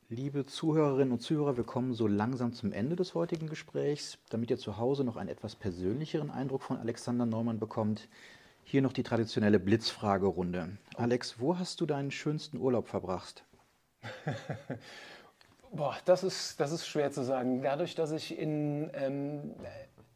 Liebe 0.10 0.46
Zuhörerinnen 0.46 1.14
und 1.14 1.22
Zuhörer, 1.22 1.56
wir 1.56 1.64
kommen 1.64 1.94
so 1.94 2.08
langsam 2.08 2.54
zum 2.54 2.74
Ende 2.74 2.96
des 2.96 3.16
heutigen 3.16 3.48
Gesprächs. 3.48 4.18
Damit 4.30 4.50
ihr 4.50 4.58
zu 4.58 4.78
Hause 4.78 5.04
noch 5.04 5.16
einen 5.16 5.30
etwas 5.30 5.56
persönlicheren 5.56 6.30
Eindruck 6.30 6.64
von 6.64 6.78
Alexander 6.78 7.26
Neumann 7.26 7.60
bekommt, 7.60 8.10
hier 8.64 8.82
noch 8.82 8.92
die 8.92 9.04
traditionelle 9.04 9.60
Blitzfragerunde. 9.60 10.78
Alex, 10.96 11.40
wo 11.40 11.58
hast 11.58 11.80
du 11.80 11.86
deinen 11.86 12.12
schönsten 12.12 12.58
Urlaub 12.58 12.90
verbracht? 12.90 13.46
Boah, 15.72 15.96
das 16.06 16.24
ist, 16.24 16.60
das 16.60 16.72
ist 16.72 16.86
schwer 16.86 17.12
zu 17.12 17.24
sagen. 17.24 17.62
Dadurch, 17.62 17.96
dass 17.96 18.12
ich 18.12 18.38
in 18.38 18.90
ähm, 18.94 19.56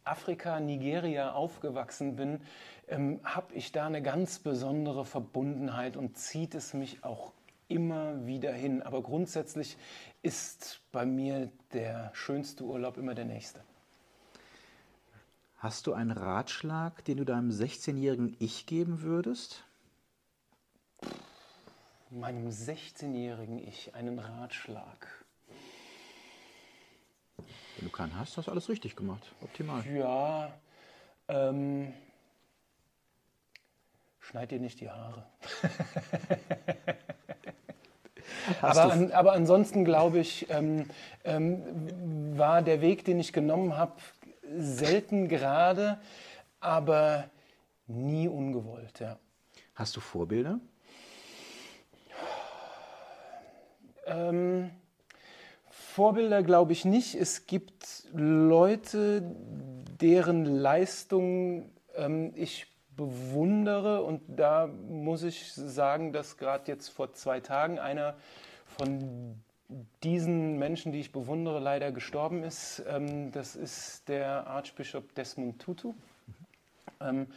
Afrika, 0.03 0.59
Nigeria 0.59 1.31
aufgewachsen 1.31 2.15
bin, 2.15 2.41
ähm, 2.91 3.21
habe 3.23 3.55
ich 3.55 3.71
da 3.71 3.87
eine 3.87 4.01
ganz 4.01 4.39
besondere 4.39 5.05
Verbundenheit 5.05 5.95
und 5.97 6.17
zieht 6.17 6.53
es 6.53 6.73
mich 6.73 7.03
auch 7.03 7.31
immer 7.69 8.27
wieder 8.27 8.51
hin. 8.51 8.81
Aber 8.81 9.01
grundsätzlich 9.01 9.77
ist 10.21 10.81
bei 10.91 11.05
mir 11.05 11.49
der 11.73 12.11
schönste 12.13 12.65
Urlaub 12.65 12.97
immer 12.97 13.15
der 13.15 13.25
nächste. 13.25 13.61
Hast 15.57 15.87
du 15.87 15.93
einen 15.93 16.11
Ratschlag, 16.11 17.05
den 17.05 17.17
du 17.17 17.23
deinem 17.23 17.49
16-jährigen 17.49 18.35
Ich 18.39 18.65
geben 18.65 19.01
würdest? 19.03 19.63
Meinem 22.09 22.49
16-jährigen 22.49 23.59
Ich 23.59 23.95
einen 23.95 24.19
Ratschlag. 24.19 25.07
Wenn 27.37 27.85
du 27.85 27.89
keinen 27.89 28.19
hast, 28.19 28.35
hast 28.35 28.47
du 28.47 28.51
alles 28.51 28.67
richtig 28.67 28.97
gemacht. 28.97 29.23
Optimal. 29.41 29.85
Ja, 29.87 30.51
ähm, 31.29 31.93
schneid 34.21 34.51
dir 34.51 34.59
nicht 34.59 34.79
die 34.79 34.89
Haare. 34.89 35.25
Aber, 38.61 38.91
an, 38.91 39.11
aber 39.11 39.33
ansonsten 39.33 39.85
glaube 39.85 40.19
ich, 40.19 40.49
ähm, 40.49 40.89
ähm, 41.23 42.37
war 42.37 42.61
der 42.61 42.81
Weg, 42.81 43.05
den 43.05 43.19
ich 43.19 43.33
genommen 43.33 43.77
habe, 43.77 43.93
selten 44.57 45.27
gerade, 45.27 45.99
aber 46.59 47.29
nie 47.87 48.27
ungewollt. 48.27 48.99
Ja. 48.99 49.17
Hast 49.75 49.95
du 49.95 49.99
Vorbilder? 49.99 50.59
Ähm, 54.05 54.71
Vorbilder 55.69 56.43
glaube 56.43 56.73
ich 56.73 56.85
nicht. 56.85 57.15
Es 57.15 57.47
gibt 57.47 58.05
Leute, 58.13 59.23
deren 60.01 60.45
Leistung 60.45 61.69
ähm, 61.95 62.33
ich 62.35 62.67
bewundere. 63.01 64.03
Und 64.03 64.21
da 64.27 64.67
muss 64.67 65.23
ich 65.23 65.53
sagen, 65.53 66.13
dass 66.13 66.37
gerade 66.37 66.71
jetzt 66.71 66.89
vor 66.89 67.13
zwei 67.13 67.39
Tagen 67.39 67.79
einer 67.79 68.15
von 68.65 69.41
diesen 70.03 70.59
Menschen, 70.59 70.91
die 70.91 70.99
ich 70.99 71.11
bewundere, 71.11 71.59
leider 71.59 71.91
gestorben 71.91 72.43
ist. 72.43 72.83
Ähm, 72.87 73.31
das 73.31 73.55
ist 73.55 74.07
der 74.09 74.47
Archbishop 74.47 75.15
Desmond 75.15 75.61
Tutu, 75.61 75.93
ähm, 76.99 77.27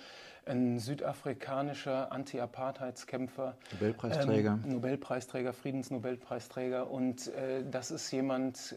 ein 0.46 0.78
südafrikanischer 0.78 2.12
Anti-Apartheidskämpfer. 2.12 3.56
Nobelpreisträger. 3.72 4.58
Ähm, 4.64 4.72
Nobelpreisträger, 4.72 5.52
Friedensnobelpreisträger. 5.52 6.90
Und 6.90 7.28
äh, 7.28 7.64
das 7.70 7.90
ist 7.90 8.10
jemand, 8.10 8.76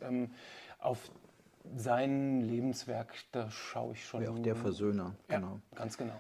auf 0.80 1.12
sein 1.76 2.42
Lebenswerk, 2.42 3.14
da 3.32 3.50
schaue 3.50 3.94
ich 3.94 4.06
schon. 4.06 4.22
Wäre 4.22 4.32
auch 4.32 4.40
der 4.40 4.56
Versöhner, 4.56 5.16
ja, 5.30 5.36
genau. 5.36 5.60
Ganz 5.76 5.98
genau. 5.98 6.16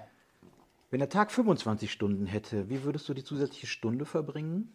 Wenn 0.89 0.99
der 0.99 1.09
Tag 1.09 1.31
25 1.31 1.91
Stunden 1.91 2.25
hätte, 2.27 2.69
wie 2.69 2.83
würdest 2.83 3.09
du 3.09 3.13
die 3.13 3.23
zusätzliche 3.23 3.67
Stunde 3.67 4.05
verbringen? 4.05 4.73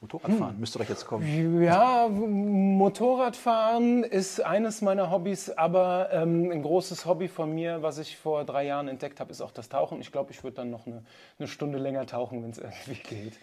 Motorradfahren 0.00 0.54
hm. 0.54 0.60
müsste 0.60 0.80
doch 0.80 0.88
jetzt 0.88 1.06
kommen. 1.06 1.62
Ja, 1.62 2.08
Motorradfahren 2.08 4.02
ist 4.02 4.40
eines 4.40 4.80
meiner 4.80 5.12
Hobbys, 5.12 5.50
aber 5.50 6.08
ähm, 6.10 6.50
ein 6.50 6.62
großes 6.62 7.06
Hobby 7.06 7.28
von 7.28 7.54
mir, 7.54 7.82
was 7.82 7.98
ich 7.98 8.16
vor 8.16 8.44
drei 8.44 8.64
Jahren 8.64 8.88
entdeckt 8.88 9.20
habe, 9.20 9.30
ist 9.30 9.40
auch 9.40 9.52
das 9.52 9.68
Tauchen. 9.68 10.00
Ich 10.00 10.10
glaube, 10.10 10.32
ich 10.32 10.42
würde 10.42 10.56
dann 10.56 10.70
noch 10.70 10.86
eine, 10.86 11.04
eine 11.38 11.46
Stunde 11.46 11.78
länger 11.78 12.06
tauchen, 12.06 12.42
wenn 12.42 12.50
es 12.50 12.58
irgendwie 12.58 12.94
geht. 12.94 13.38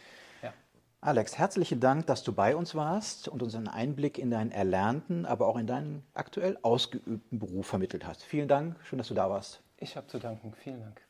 Alex, 1.01 1.37
herzlichen 1.37 1.79
Dank, 1.79 2.07
dass 2.07 2.23
du 2.23 2.33
bei 2.33 2.57
uns 2.57 2.75
warst 2.75 3.29
und 3.29 3.41
uns 3.41 3.55
einen 3.55 3.69
Einblick 3.69 4.17
in 4.17 4.31
deinen 4.31 4.51
erlernten, 4.51 5.25
aber 5.25 5.47
auch 5.47 5.57
in 5.57 5.65
deinen 5.65 6.03
aktuell 6.13 6.57
ausgeübten 6.61 7.39
Beruf 7.39 7.67
vermittelt 7.67 8.05
hast. 8.05 8.21
Vielen 8.21 8.49
Dank, 8.49 8.75
schön, 8.83 8.97
dass 8.97 9.07
du 9.07 9.13
da 9.13 9.29
warst. 9.29 9.61
Ich 9.77 9.95
habe 9.95 10.07
zu 10.07 10.19
danken. 10.19 10.53
Vielen 10.61 10.81
Dank. 10.81 11.01